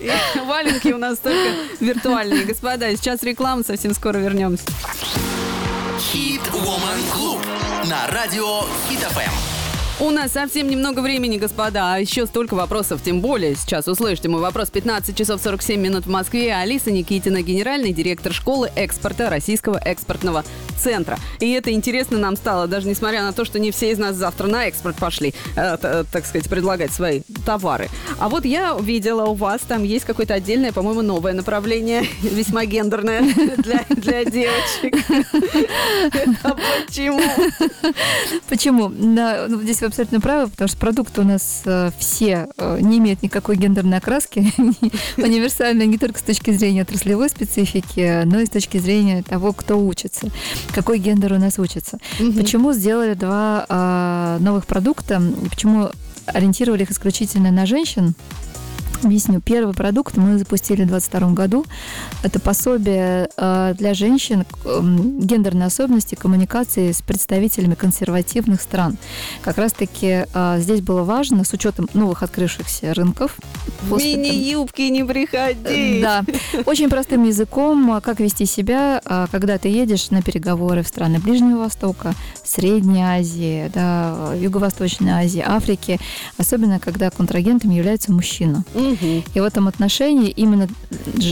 и 0.00 0.40
валенки 0.46 0.88
у 0.88 0.98
нас 0.98 1.18
только 1.18 1.56
виртуальные. 1.80 2.44
Господа, 2.44 2.94
сейчас 2.96 3.22
реклама, 3.22 3.64
совсем 3.64 3.94
скоро 3.94 4.18
вернемся. 4.18 4.64
Хит 5.98 6.42
Woman 6.52 7.00
Club 7.14 7.88
на 7.88 8.06
радио 8.08 8.62
Хит 8.88 9.00
ФМ. 9.00 9.49
У 10.02 10.08
нас 10.08 10.32
совсем 10.32 10.70
немного 10.70 11.00
времени, 11.00 11.36
господа, 11.36 11.92
а 11.94 11.98
еще 11.98 12.24
столько 12.24 12.54
вопросов, 12.54 13.02
тем 13.04 13.20
более 13.20 13.54
сейчас 13.54 13.86
услышите 13.86 14.30
мой 14.30 14.40
вопрос 14.40 14.70
15 14.70 15.14
часов 15.14 15.42
47 15.42 15.78
минут 15.78 16.06
в 16.06 16.08
Москве. 16.08 16.54
Алиса 16.54 16.90
Никитина, 16.90 17.42
генеральный 17.42 17.92
директор 17.92 18.32
школы 18.32 18.70
экспорта 18.76 19.28
Российского 19.28 19.76
экспортного 19.76 20.42
центра. 20.78 21.18
И 21.38 21.50
это 21.50 21.70
интересно 21.72 22.16
нам 22.16 22.36
стало, 22.36 22.66
даже 22.66 22.88
несмотря 22.88 23.22
на 23.22 23.34
то, 23.34 23.44
что 23.44 23.58
не 23.58 23.72
все 23.72 23.90
из 23.90 23.98
нас 23.98 24.16
завтра 24.16 24.46
на 24.46 24.68
экспорт 24.68 24.96
пошли, 24.96 25.34
э, 25.54 25.76
э, 25.82 26.04
так 26.10 26.24
сказать, 26.24 26.48
предлагать 26.48 26.92
свои 26.92 27.20
товары. 27.44 27.90
А 28.18 28.30
вот 28.30 28.46
я 28.46 28.78
видела 28.80 29.26
у 29.26 29.34
вас, 29.34 29.60
там 29.68 29.82
есть 29.82 30.06
какое-то 30.06 30.32
отдельное, 30.32 30.72
по-моему, 30.72 31.02
новое 31.02 31.34
направление, 31.34 32.06
весьма 32.22 32.64
гендерное 32.64 33.20
для, 33.58 33.84
для 33.90 34.24
девочек. 34.24 34.96
Это 36.14 36.56
почему? 36.86 37.20
Почему? 38.48 38.88
Да, 38.88 39.44
ну, 39.46 39.60
здесь 39.60 39.78
абсолютно 39.90 40.20
правы, 40.20 40.50
потому 40.50 40.68
что 40.68 40.78
продукты 40.78 41.20
у 41.20 41.24
нас 41.24 41.62
э, 41.64 41.90
все 41.98 42.48
э, 42.56 42.78
не 42.80 42.98
имеют 42.98 43.22
никакой 43.22 43.56
гендерной 43.56 43.98
окраски, 43.98 44.52
универсальные 45.16 45.86
не 45.86 45.98
только 45.98 46.18
с 46.18 46.22
точки 46.22 46.50
зрения 46.52 46.82
отраслевой 46.82 47.28
специфики, 47.28 48.22
но 48.24 48.40
и 48.40 48.46
с 48.46 48.50
точки 48.50 48.78
зрения 48.78 49.22
того, 49.22 49.52
кто 49.52 49.76
учится, 49.76 50.28
какой 50.72 50.98
гендер 50.98 51.32
у 51.34 51.38
нас 51.38 51.58
учится. 51.58 51.98
Почему 52.36 52.72
сделали 52.72 53.14
два 53.14 53.66
э, 53.68 54.42
новых 54.42 54.66
продукта, 54.66 55.22
почему 55.50 55.90
ориентировали 56.26 56.82
их 56.82 56.90
исключительно 56.90 57.50
на 57.50 57.66
женщин? 57.66 58.14
Объясню. 59.02 59.40
Первый 59.40 59.74
продукт 59.74 60.16
мы 60.18 60.38
запустили 60.38 60.82
в 60.82 60.88
2022 60.88 61.30
году. 61.30 61.64
Это 62.22 62.38
пособие 62.38 63.30
э, 63.36 63.74
для 63.78 63.94
женщин 63.94 64.44
гендерной 64.64 65.66
особенности 65.66 66.16
коммуникации 66.16 66.92
с 66.92 67.00
представителями 67.00 67.74
консервативных 67.74 68.60
стран. 68.60 68.98
Как 69.42 69.56
раз-таки 69.56 70.26
э, 70.32 70.56
здесь 70.58 70.82
было 70.82 71.02
важно, 71.02 71.44
с 71.44 71.52
учетом 71.54 71.88
новых 71.94 72.22
открывшихся 72.22 72.92
рынков. 72.92 73.38
Мини-юбки 73.90 74.82
не 74.82 75.02
приходи! 75.02 76.02
Да. 76.02 76.22
Очень 76.66 76.90
простым 76.90 77.24
языком, 77.24 78.00
как 78.02 78.20
вести 78.20 78.44
себя, 78.44 79.00
э, 79.02 79.26
когда 79.30 79.56
ты 79.56 79.68
едешь 79.68 80.10
на 80.10 80.20
переговоры 80.20 80.82
в 80.82 80.88
страны 80.88 81.20
Ближнего 81.20 81.60
Востока, 81.60 82.12
Средней 82.44 83.02
Азии, 83.02 83.70
да, 83.72 84.34
Юго-Восточной 84.38 85.12
Азии, 85.12 85.42
Африки, 85.44 85.98
особенно 86.36 86.78
когда 86.78 87.10
контрагентом 87.10 87.70
является 87.70 88.12
мужчина. 88.12 88.64
Угу. 88.92 89.24
И 89.34 89.40
в 89.40 89.44
этом 89.44 89.68
отношении 89.68 90.30
именно 90.30 90.68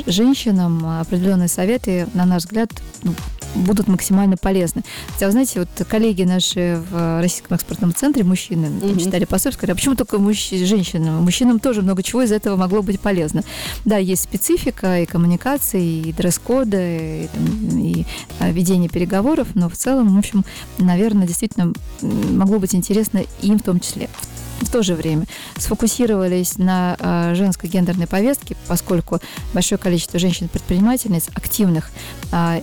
женщинам 0.07 1.01
определенные 1.01 1.49
советы, 1.49 2.07
на 2.15 2.25
наш 2.25 2.45
взгляд, 2.45 2.71
ну, 3.03 3.15
будут 3.55 3.89
максимально 3.89 4.37
полезны. 4.37 4.83
Хотя, 5.09 5.27
вы 5.27 5.33
знаете, 5.33 5.61
вот 5.61 5.87
коллеги 5.87 6.23
наши 6.23 6.83
в 6.91 7.21
Российском 7.21 7.57
экспортном 7.57 7.95
центре, 7.95 8.25
мужчины, 8.25 8.67
mm-hmm. 8.67 9.05
читали 9.05 9.25
пособие, 9.25 9.55
сказали, 9.55 9.73
а 9.73 9.75
почему 9.75 9.95
только 9.95 10.19
мужч... 10.19 10.51
женщинам? 10.51 11.23
Мужчинам 11.23 11.59
тоже 11.59 11.83
много 11.83 12.03
чего 12.03 12.23
из 12.23 12.33
этого 12.33 12.57
могло 12.57 12.83
быть 12.83 13.01
полезно. 13.01 13.43
Да, 13.85 13.97
есть 13.97 14.23
специфика 14.23 15.01
и 15.01 15.07
коммуникации, 15.07 16.09
и 16.09 16.13
дресс-коды, 16.13 17.25
и, 17.25 17.29
там, 17.33 17.79
и 17.79 18.07
а, 18.39 18.51
ведение 18.51 18.89
переговоров, 18.89 19.49
но 19.55 19.69
в 19.69 19.77
целом, 19.77 20.15
в 20.15 20.19
общем, 20.19 20.45
наверное, 20.79 21.27
действительно 21.27 21.73
могло 22.03 22.59
быть 22.59 22.75
интересно 22.75 23.23
им 23.43 23.59
в 23.59 23.63
том 23.63 23.81
числе 23.81 24.09
в 24.61 24.71
то 24.71 24.83
же 24.83 24.95
время 24.95 25.27
сфокусировались 25.57 26.59
на 26.59 26.97
э, 26.99 27.35
женской 27.35 27.69
гендерной 27.69 28.07
повестке, 28.07 28.57
поскольку 28.67 29.21
большое 29.55 29.79
количество 29.79 30.19
женщин-предпринимательниц 30.19 31.29
активных 31.35 31.91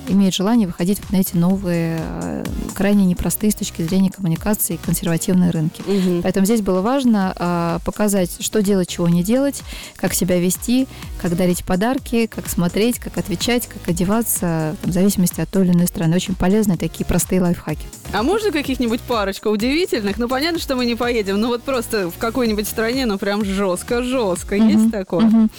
имеет 0.10 0.34
желание 0.34 0.68
выходить 0.68 1.00
на 1.12 1.18
эти 1.18 1.36
новые, 1.36 2.00
э, 2.02 2.44
крайне 2.74 3.06
непростые 3.06 3.52
с 3.52 3.56
точки 3.56 3.82
зрения 3.82 4.12
коммуникации 4.12 4.78
консервативные 4.84 5.52
рынки. 5.52 5.82
Угу. 5.82 6.22
Поэтому 6.24 6.46
здесь 6.46 6.62
было 6.62 6.82
важно 6.82 7.34
э, 7.36 7.80
показать, 7.86 8.38
что 8.40 8.62
делать, 8.62 8.90
чего 8.90 9.08
не 9.08 9.24
делать, 9.24 9.62
как 9.96 10.14
себя 10.14 10.40
вести, 10.40 10.88
как 11.22 11.36
дарить 11.36 11.64
подарки, 11.64 12.28
как 12.28 12.48
смотреть, 12.48 13.00
как 13.00 13.18
отвечать, 13.18 13.68
как 13.68 13.88
одеваться, 13.88 14.76
там, 14.82 14.92
в 14.92 14.94
зависимости 14.94 15.42
от 15.42 15.50
той 15.50 15.66
или 15.66 15.72
иной 15.72 15.88
страны. 15.88 16.16
Очень 16.16 16.36
полезные 16.36 16.78
такие 16.78 17.06
простые 17.06 17.42
лайфхаки. 17.42 17.88
А 18.12 18.22
можно 18.22 18.52
каких-нибудь 18.52 19.02
парочку 19.02 19.50
удивительных? 19.50 20.18
Ну, 20.18 20.28
понятно, 20.28 20.60
что 20.60 20.76
мы 20.76 20.86
не 20.86 20.96
поедем, 20.96 21.40
ну 21.40 21.48
вот 21.48 21.64
просто 21.64 21.86
просто 21.86 22.10
в 22.10 22.18
какой-нибудь 22.18 22.68
стране, 22.68 23.06
ну, 23.06 23.18
прям 23.18 23.44
жестко-жестко. 23.46 24.56
Угу. 24.56 24.64
Есть 24.66 24.92
такое? 24.92 25.26
Угу. 25.26 25.50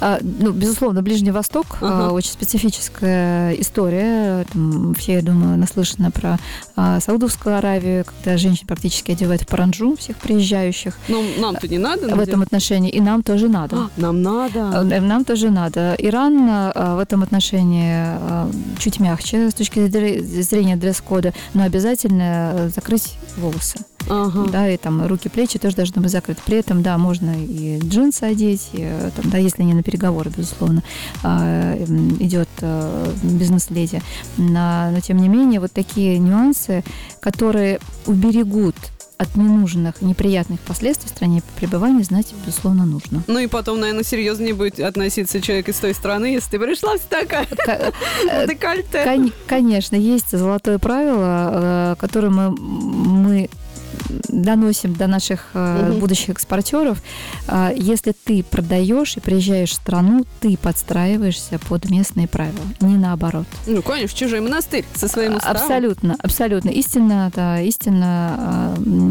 А, 0.00 0.18
ну, 0.22 0.52
безусловно, 0.52 1.02
Ближний 1.02 1.30
Восток 1.30 1.66
угу. 1.80 1.86
а, 1.86 2.10
очень 2.10 2.30
специфическая 2.30 3.47
история. 3.54 4.44
Там, 4.52 4.94
все, 4.94 5.14
я 5.14 5.22
думаю, 5.22 5.58
наслышаны 5.58 6.10
про 6.10 6.38
а, 6.76 7.00
Саудовскую 7.00 7.56
Аравию, 7.56 8.04
когда 8.04 8.36
женщин 8.36 8.66
практически 8.66 9.12
одевают 9.12 9.42
в 9.42 9.46
паранджу 9.46 9.96
всех 9.96 10.16
приезжающих. 10.16 10.96
Ну, 11.08 11.22
нам-то 11.38 11.68
не 11.68 11.78
надо. 11.78 12.14
В 12.14 12.20
этом 12.20 12.42
отношении. 12.42 12.90
И 12.90 13.00
нам 13.00 13.22
тоже 13.22 13.48
надо. 13.48 13.76
А, 13.76 13.90
нам 13.96 14.22
надо. 14.22 14.70
А, 14.74 14.82
нам 14.82 15.24
тоже 15.24 15.50
надо. 15.50 15.94
Иран 15.98 16.48
а, 16.48 16.96
в 16.96 16.98
этом 16.98 17.22
отношении 17.22 17.92
а, 17.94 18.50
чуть 18.78 19.00
мягче 19.00 19.50
с 19.50 19.54
точки 19.54 19.88
зрения 19.88 20.76
дресс-кода, 20.76 21.32
но 21.54 21.64
обязательно 21.64 22.70
закрыть 22.74 23.18
волосы. 23.36 23.78
Ага. 24.08 24.46
Да, 24.50 24.68
и 24.68 24.76
там 24.76 25.06
руки, 25.06 25.28
плечи 25.28 25.58
тоже 25.58 25.76
должны 25.76 26.00
быть 26.00 26.10
закрыты. 26.10 26.40
При 26.44 26.58
этом, 26.58 26.82
да, 26.82 26.98
можно 26.98 27.34
и 27.36 27.78
джинсы 27.80 28.24
одеть, 28.24 28.68
и, 28.72 28.88
там, 29.16 29.30
да, 29.30 29.38
если 29.38 29.62
не 29.62 29.74
на 29.74 29.82
переговоры, 29.82 30.30
безусловно, 30.36 30.82
а, 31.22 31.76
идет 32.20 32.48
а, 32.62 33.12
бизнес-леди. 33.22 34.02
Но, 34.36 34.90
но, 34.90 35.00
тем 35.00 35.18
не 35.18 35.28
менее, 35.28 35.60
вот 35.60 35.72
такие 35.72 36.18
нюансы, 36.18 36.84
которые 37.20 37.80
уберегут 38.06 38.76
от 39.18 39.36
ненужных, 39.36 40.00
неприятных 40.00 40.60
последствий 40.60 41.08
в 41.08 41.10
стране 41.10 41.42
пребывания 41.56 42.04
знать, 42.04 42.32
безусловно, 42.46 42.86
нужно. 42.86 43.22
Ну 43.26 43.40
и 43.40 43.48
потом, 43.48 43.80
наверное, 43.80 44.04
серьезнее 44.04 44.54
будет 44.54 44.78
относиться 44.78 45.40
человек 45.40 45.68
из 45.68 45.76
той 45.76 45.92
страны, 45.92 46.26
если 46.26 46.52
ты 46.52 46.58
пришла 46.60 46.96
в 46.96 47.00
такая 47.00 47.46
э, 47.66 48.46
декольте. 48.48 49.28
Конечно, 49.48 49.96
есть 49.96 50.30
золотое 50.30 50.78
правило, 50.78 51.50
э, 51.52 51.96
которое 51.98 52.30
мы 52.30 52.54
доносим 54.28 54.94
до 54.94 55.06
наших 55.06 55.46
угу. 55.54 55.98
будущих 55.98 56.30
экспортеров, 56.30 57.02
э, 57.46 57.72
если 57.76 58.12
ты 58.12 58.42
продаешь 58.42 59.16
и 59.16 59.20
приезжаешь 59.20 59.70
в 59.70 59.74
страну, 59.74 60.24
ты 60.40 60.56
подстраиваешься 60.56 61.58
под 61.68 61.90
местные 61.90 62.28
правила, 62.28 62.64
не 62.80 62.96
наоборот. 62.96 63.46
Ну, 63.66 63.82
конечно, 63.82 64.16
чужой 64.16 64.40
монастырь 64.40 64.84
со 64.94 65.08
своим 65.08 65.36
уставом. 65.36 65.56
Абсолютно, 65.56 66.16
абсолютно. 66.20 66.70
Истинно, 66.70 67.30
да, 67.34 67.60
истинно 67.60 68.74
э, 68.76 69.08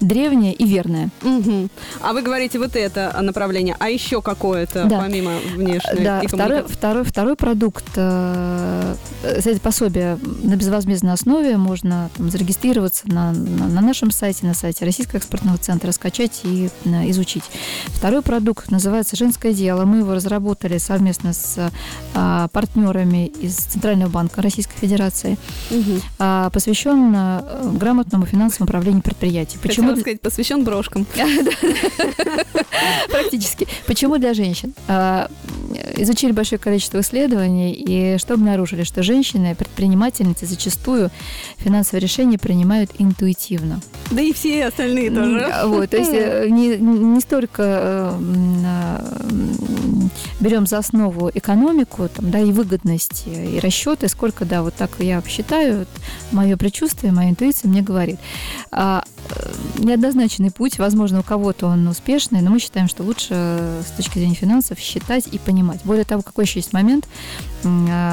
древняя 0.00 0.52
и 0.52 0.64
верная. 0.64 1.10
Угу. 1.22 1.68
А 2.00 2.12
вы 2.12 2.22
говорите 2.22 2.58
вот 2.58 2.76
это 2.76 3.16
направление, 3.20 3.76
а 3.78 3.88
еще 3.88 4.22
какое-то, 4.22 4.84
да. 4.84 5.00
помимо 5.00 5.32
внешней 5.54 6.04
Да, 6.04 6.22
второй, 6.26 6.64
второй, 6.64 7.04
второй 7.04 7.36
продукт, 7.36 7.84
э, 7.96 8.94
пособие 9.62 10.18
на 10.42 10.56
безвозмездной 10.56 11.12
основе, 11.12 11.56
можно 11.56 12.10
там, 12.16 12.30
зарегистрироваться 12.30 13.08
на, 13.08 13.32
на, 13.32 13.68
на 13.68 13.80
нашем 13.80 14.03
сайте, 14.10 14.46
на 14.46 14.54
сайте 14.54 14.84
Российского 14.84 15.18
экспортного 15.18 15.58
центра, 15.58 15.92
скачать 15.92 16.40
и 16.44 16.70
э, 16.84 17.10
изучить. 17.10 17.44
Второй 17.86 18.22
продукт 18.22 18.70
называется 18.70 19.16
«Женское 19.16 19.52
дело». 19.52 19.84
Мы 19.84 19.98
его 19.98 20.14
разработали 20.14 20.78
совместно 20.78 21.32
с 21.32 21.70
а, 22.14 22.48
партнерами 22.48 23.26
из 23.26 23.56
Центрального 23.56 24.10
банка 24.10 24.42
Российской 24.42 24.76
Федерации. 24.78 25.38
Угу. 25.70 26.50
Посвящен 26.52 27.12
а, 27.16 27.72
грамотному 27.74 28.26
финансовому 28.26 28.68
управлению 28.68 29.02
предприятий. 29.02 29.58
Почему? 29.58 29.88
Хотела 29.88 30.00
сказать, 30.00 30.20
посвящен 30.20 30.64
брошкам. 30.64 31.06
Практически. 33.10 33.66
Почему 33.86 34.18
для 34.18 34.34
женщин? 34.34 34.74
А, 34.88 35.30
изучили 35.96 36.32
большое 36.32 36.58
количество 36.58 37.00
исследований, 37.00 37.72
и 37.72 38.18
что 38.18 38.34
обнаружили? 38.34 38.84
Что 38.84 39.02
женщины, 39.02 39.54
предпринимательницы 39.54 40.46
зачастую 40.46 41.10
финансовые 41.58 42.00
решения 42.00 42.38
принимают 42.38 42.90
интуитивно. 42.98 43.80
Да 44.10 44.22
и 44.22 44.32
все 44.32 44.66
остальные 44.66 45.10
тоже. 45.10 45.52
Вот, 45.64 45.90
то 45.90 45.96
есть 45.96 46.12
э, 46.12 46.48
не, 46.48 46.76
не 46.76 47.20
столько 47.20 47.62
э, 47.62 48.12
берем 50.44 50.66
за 50.66 50.78
основу 50.78 51.30
экономику, 51.32 52.08
там, 52.14 52.30
да, 52.30 52.38
и 52.38 52.52
выгодность, 52.52 53.24
и 53.26 53.58
расчеты, 53.60 54.08
сколько, 54.08 54.44
да, 54.44 54.62
вот 54.62 54.74
так 54.74 54.90
я 54.98 55.22
считаю, 55.26 55.80
вот, 55.80 55.88
мое 56.32 56.56
предчувствие, 56.56 57.12
моя 57.12 57.30
интуиция 57.30 57.68
мне 57.68 57.80
говорит. 57.80 58.18
А, 58.70 59.02
э, 59.30 59.52
неоднозначный 59.78 60.50
путь, 60.50 60.78
возможно, 60.78 61.20
у 61.20 61.22
кого-то 61.22 61.66
он 61.66 61.88
успешный, 61.88 62.42
но 62.42 62.50
мы 62.50 62.58
считаем, 62.58 62.88
что 62.88 63.02
лучше 63.02 63.82
с 63.86 63.96
точки 63.96 64.18
зрения 64.18 64.34
финансов 64.34 64.78
считать 64.78 65.26
и 65.28 65.38
понимать. 65.38 65.80
Более 65.84 66.04
того, 66.04 66.22
какой 66.22 66.44
еще 66.44 66.58
есть 66.58 66.72
момент, 66.72 67.08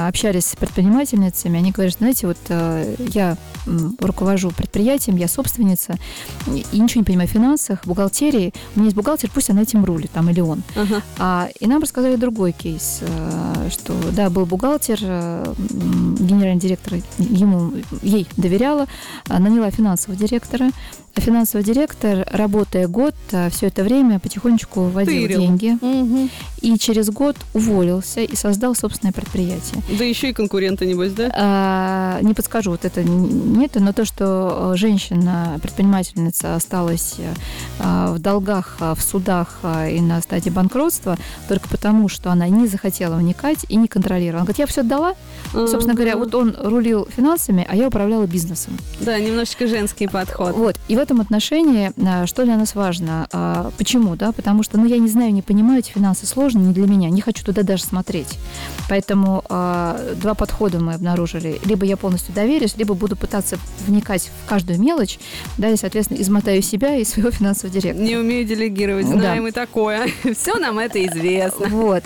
общались 0.07 0.45
с 0.45 0.55
предпринимательницами, 0.55 1.57
они 1.59 1.71
говорят, 1.71 1.95
знаете, 1.95 2.27
вот 2.27 2.37
я 3.13 3.35
руковожу 3.99 4.51
предприятием, 4.51 5.17
я 5.17 5.27
собственница, 5.27 5.97
и 6.47 6.79
ничего 6.79 7.01
не 7.01 7.05
понимаю 7.05 7.27
в 7.27 7.31
финансах, 7.31 7.85
бухгалтерии. 7.85 8.53
У 8.75 8.79
меня 8.79 8.85
есть 8.85 8.95
бухгалтер, 8.95 9.29
пусть 9.33 9.49
она 9.49 9.63
этим 9.63 9.83
рулит, 9.83 10.11
там, 10.11 10.29
или 10.29 10.39
он. 10.39 10.63
Uh-huh. 10.75 11.01
А, 11.19 11.49
и 11.59 11.67
нам 11.67 11.81
рассказали 11.81 12.15
другой 12.21 12.53
кейс, 12.53 12.99
э, 13.01 13.69
что, 13.69 13.93
да, 14.13 14.29
был 14.29 14.45
бухгалтер, 14.45 14.99
э, 15.01 15.53
генеральный 15.59 16.61
директор 16.61 16.99
ему, 17.17 17.73
ей 18.01 18.27
доверяла, 18.37 18.85
наняла 19.27 19.71
финансового 19.71 20.17
директора, 20.17 20.69
финансовый 21.15 21.63
директор, 21.63 22.27
работая 22.31 22.87
год, 22.87 23.15
э, 23.31 23.49
все 23.49 23.67
это 23.67 23.83
время 23.83 24.19
потихонечку 24.19 24.83
вводил 24.83 25.27
Тырил. 25.27 25.39
деньги. 25.39 25.77
Угу. 25.81 26.29
И 26.61 26.77
через 26.77 27.09
год 27.09 27.35
уволился 27.53 28.21
и 28.21 28.35
создал 28.35 28.75
собственное 28.75 29.11
предприятие. 29.11 29.81
Да 29.97 30.03
еще 30.03 30.29
и 30.29 30.33
конкуренты, 30.33 30.85
небось, 30.85 31.11
да? 31.11 31.31
А, 31.35 32.19
не 32.21 32.33
подскажу, 32.33 32.71
вот 32.71 32.85
это 32.85 33.03
нет, 33.03 33.71
но 33.75 33.93
то, 33.93 34.05
что 34.05 34.73
женщина, 34.75 35.59
предпринимательница 35.61 36.55
осталась 36.55 37.15
э, 37.17 38.13
в 38.13 38.19
долгах, 38.19 38.77
э, 38.79 38.93
в 38.95 39.01
судах 39.01 39.59
и 39.89 39.99
на 40.01 40.21
стадии 40.21 40.49
банкротства 40.49 41.17
только 41.47 41.67
потому, 41.67 42.07
что 42.09 42.31
она 42.31 42.47
не 42.47 42.67
захотела 42.67 43.15
вникать 43.15 43.65
и 43.67 43.75
не 43.75 43.87
контролировала. 43.87 44.41
Она 44.41 44.45
говорит, 44.45 44.59
я 44.59 44.67
все 44.67 44.81
отдала. 44.81 45.13
Uh-huh. 45.53 45.67
Собственно 45.67 45.95
говоря, 45.95 46.15
вот 46.15 46.33
он 46.35 46.55
рулил 46.57 47.07
финансами, 47.15 47.65
а 47.67 47.75
я 47.75 47.87
управляла 47.87 48.25
бизнесом. 48.25 48.77
Да, 48.99 49.19
немножечко 49.19 49.67
женский 49.67 50.07
подход. 50.07 50.55
Вот. 50.55 50.75
И 50.87 50.95
этом 51.01 51.19
отношении, 51.21 51.91
а, 51.97 52.25
что 52.25 52.45
для 52.45 52.57
нас 52.57 52.75
важно? 52.75 53.27
А, 53.31 53.71
почему? 53.77 54.15
Да? 54.15 54.31
Потому 54.31 54.63
что 54.63 54.77
ну, 54.77 54.85
я 54.85 54.97
не 54.97 55.09
знаю, 55.09 55.33
не 55.33 55.41
понимаю, 55.41 55.79
эти 55.79 55.91
финансы 55.91 56.25
сложные 56.25 56.67
не 56.67 56.73
для 56.73 56.87
меня, 56.87 57.09
не 57.09 57.21
хочу 57.21 57.43
туда 57.43 57.63
даже 57.63 57.83
смотреть. 57.83 58.37
Поэтому 58.89 59.43
а, 59.49 59.99
два 60.15 60.33
подхода 60.33 60.79
мы 60.79 60.93
обнаружили. 60.93 61.59
Либо 61.65 61.85
я 61.85 61.97
полностью 61.97 62.33
доверюсь, 62.33 62.77
либо 62.77 62.93
буду 62.93 63.15
пытаться 63.15 63.57
вникать 63.85 64.31
в 64.45 64.49
каждую 64.49 64.79
мелочь, 64.79 65.19
да, 65.57 65.69
и, 65.69 65.75
соответственно, 65.75 66.21
измотаю 66.21 66.61
себя 66.61 66.95
и 66.95 67.03
своего 67.03 67.31
финансового 67.31 67.73
директора. 67.73 68.05
Не 68.05 68.17
умею 68.17 68.45
делегировать, 68.45 69.07
знаем 69.07 69.43
да. 69.43 69.49
и 69.49 69.51
такое. 69.51 70.07
Все 70.35 70.55
нам 70.57 70.79
это 70.79 71.05
известно. 71.05 71.67
Вот. 71.67 72.03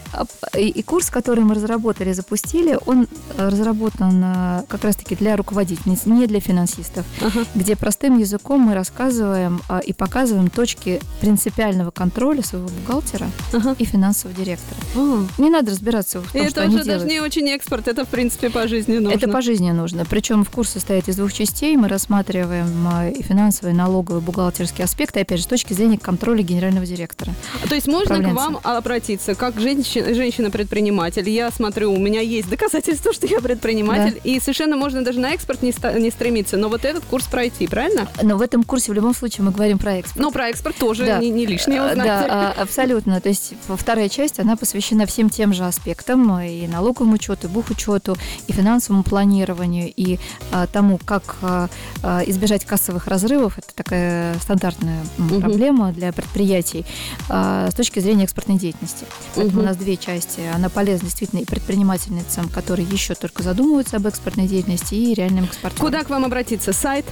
И, 0.58 0.68
и 0.70 0.84
курс, 0.84 1.10
который 1.10 1.44
мы 1.44 1.56
разработали, 1.56 2.14
запустили, 2.14 2.78
он 2.86 3.08
разработан 3.38 4.64
как 4.68 4.84
раз-таки 4.84 5.16
для 5.16 5.36
руководительниц, 5.36 6.06
не 6.06 6.28
для 6.28 6.40
финансистов, 6.40 7.06
ага. 7.22 7.46
где 7.56 7.76
простым 7.76 8.18
языком 8.18 8.62
мы 8.62 8.74
рассказываем 8.86 9.62
а, 9.68 9.80
и 9.80 9.94
показываем 9.94 10.50
точки 10.50 11.02
принципиального 11.20 11.90
контроля 11.90 12.44
своего 12.44 12.68
бухгалтера 12.68 13.28
ага. 13.52 13.76
и 13.80 13.86
финансового 13.86 14.38
директора. 14.38 14.80
Ага. 14.96 15.28
Не 15.40 15.50
надо 15.50 15.72
разбираться 15.72 16.22
в 16.22 16.32
том, 16.32 16.46
и 16.46 16.50
что 16.50 16.62
они 16.62 16.76
это 16.76 16.84
же 16.84 16.90
даже 16.90 17.06
не 17.06 17.20
очень 17.20 17.50
экспорт, 17.50 17.88
это, 17.88 18.06
в 18.06 18.10
принципе, 18.10 18.52
по 18.52 18.68
жизни 18.68 19.00
нужно. 19.00 19.16
Это 19.16 19.28
по 19.28 19.42
жизни 19.42 19.72
нужно. 19.72 20.06
Причем 20.06 20.44
в 20.46 20.52
курс 20.52 20.70
состоит 20.70 21.10
из 21.10 21.16
двух 21.16 21.34
частей. 21.34 21.76
Мы 21.78 21.88
рассматриваем 21.88 22.88
а, 22.88 23.10
и 23.10 23.24
финансовые, 23.24 23.74
и 23.74 23.78
налоговые, 23.78 24.22
бухгалтерские 24.22 24.86
аспекты, 24.86 25.22
опять 25.22 25.40
же, 25.40 25.46
с 25.46 25.48
точки 25.48 25.74
зрения 25.74 25.98
контроля 25.98 26.44
генерального 26.44 26.86
директора. 26.86 27.34
То 27.68 27.74
есть 27.74 27.88
можно 27.88 28.22
к 28.22 28.34
вам 28.34 28.60
обратиться 28.62 29.34
как 29.34 29.60
женщина-предприниматель? 29.60 31.28
Я 31.28 31.50
смотрю, 31.50 31.92
у 31.92 31.98
меня 31.98 32.22
есть 32.22 32.50
доказательства, 32.50 33.14
что 33.16 33.26
я 33.26 33.40
предприниматель, 33.40 34.20
да. 34.24 34.30
и 34.30 34.40
совершенно 34.40 34.78
можно 34.78 35.04
даже 35.04 35.20
на 35.20 35.34
экспорт 35.34 35.64
не, 35.64 35.74
не 36.00 36.12
стремиться, 36.12 36.58
но 36.58 36.70
вот 36.70 36.86
этот 36.86 37.04
курс 37.06 37.26
пройти, 37.26 37.66
правильно? 37.68 38.08
Но 38.22 38.38
в 38.38 38.42
этом 38.42 38.64
курсе 38.64 38.75
в 38.90 38.94
любом 38.94 39.16
случае 39.16 39.46
мы 39.46 39.52
говорим 39.52 39.78
про 39.78 39.96
экспорт. 39.96 40.24
Ну, 40.24 40.32
про 40.32 40.50
экспорт 40.50 40.76
тоже 40.76 41.06
да. 41.06 41.20
не, 41.20 41.30
не 41.30 41.46
лишнее 41.46 41.82
узнать. 41.82 42.06
Да, 42.06 42.54
а, 42.58 42.62
абсолютно. 42.62 43.22
То 43.22 43.30
есть 43.30 43.54
вторая 43.68 44.10
часть, 44.10 44.40
она 44.40 44.56
посвящена 44.56 45.06
всем 45.06 45.30
тем 45.30 45.54
же 45.54 45.66
аспектам, 45.66 46.40
и 46.40 46.68
налоговому 46.68 47.14
учету, 47.14 47.48
и 47.48 47.50
бухучету, 47.50 48.18
и 48.48 48.54
финансовому 48.54 49.04
планированию, 49.04 49.92
и 49.96 50.20
а, 50.52 50.68
тому, 50.68 51.00
как 51.04 51.36
а, 51.42 51.70
а, 52.04 52.22
избежать 52.26 52.66
кассовых 52.66 53.08
разрывов. 53.08 53.58
Это 53.58 53.74
такая 53.74 54.38
стандартная 54.40 55.04
угу. 55.18 55.40
проблема 55.40 55.92
для 55.92 56.12
предприятий 56.12 56.86
а, 57.30 57.70
с 57.72 57.76
точки 57.76 58.00
зрения 58.00 58.24
экспортной 58.26 58.58
деятельности. 58.58 59.06
Поэтому 59.36 59.60
угу. 59.60 59.66
у 59.66 59.70
нас 59.70 59.78
две 59.78 59.98
части. 59.98 60.42
Она 60.54 60.70
полезна 60.70 61.08
действительно 61.08 61.40
и 61.40 61.46
предпринимательницам, 61.46 62.50
которые 62.50 62.88
еще 62.88 63.16
только 63.16 63.44
задумываются 63.44 63.98
об 63.98 64.08
экспортной 64.08 64.48
деятельности, 64.48 64.96
и 64.96 65.14
реальным 65.14 65.46
экспортерам. 65.46 65.86
Куда 65.86 66.04
к 66.04 66.10
вам 66.10 66.26
обратиться? 66.26 66.74
Сайт? 66.74 67.06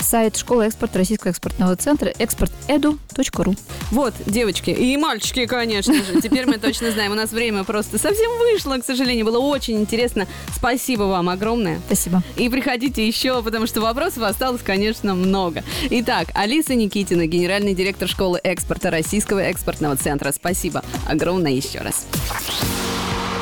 Сайт 0.00 0.36
школы 0.36 0.66
экспорта 0.66 0.97
Российского 0.98 1.30
экспортного 1.30 1.74
центра 1.76 2.12
экспортэду.ру. 2.18 3.54
Вот, 3.90 4.14
девочки 4.26 4.70
и 4.70 4.96
мальчики, 4.96 5.46
конечно 5.46 5.94
же. 5.94 6.20
Теперь 6.20 6.46
мы 6.46 6.58
точно 6.58 6.90
знаем. 6.90 7.12
У 7.12 7.14
нас 7.14 7.30
время 7.30 7.64
просто 7.64 7.98
совсем 7.98 8.30
вышло, 8.38 8.76
к 8.78 8.84
сожалению. 8.84 9.24
Было 9.24 9.38
очень 9.38 9.78
интересно. 9.78 10.26
Спасибо 10.54 11.04
вам 11.04 11.28
огромное. 11.28 11.80
Спасибо. 11.86 12.22
И 12.36 12.48
приходите 12.48 13.06
еще, 13.06 13.42
потому 13.42 13.66
что 13.66 13.80
вопросов 13.80 14.24
осталось, 14.24 14.62
конечно, 14.62 15.14
много. 15.14 15.64
Итак, 15.90 16.28
Алиса 16.34 16.74
Никитина, 16.74 17.26
генеральный 17.26 17.74
директор 17.74 18.08
школы 18.08 18.40
экспорта 18.42 18.90
Российского 18.90 19.40
экспортного 19.40 19.96
центра. 19.96 20.32
Спасибо 20.32 20.84
огромное 21.06 21.52
еще 21.52 21.78
раз. 21.80 22.06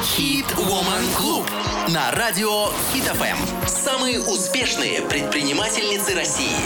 Хит 0.02 0.46
Woman 0.56 1.16
Клуб 1.16 1.46
на 1.88 2.10
радио 2.10 2.66
Хит 2.92 3.04
ФМ. 3.04 3.66
Самые 3.66 4.20
успешные 4.20 5.02
предпринимательницы 5.02 6.14
России. 6.14 6.56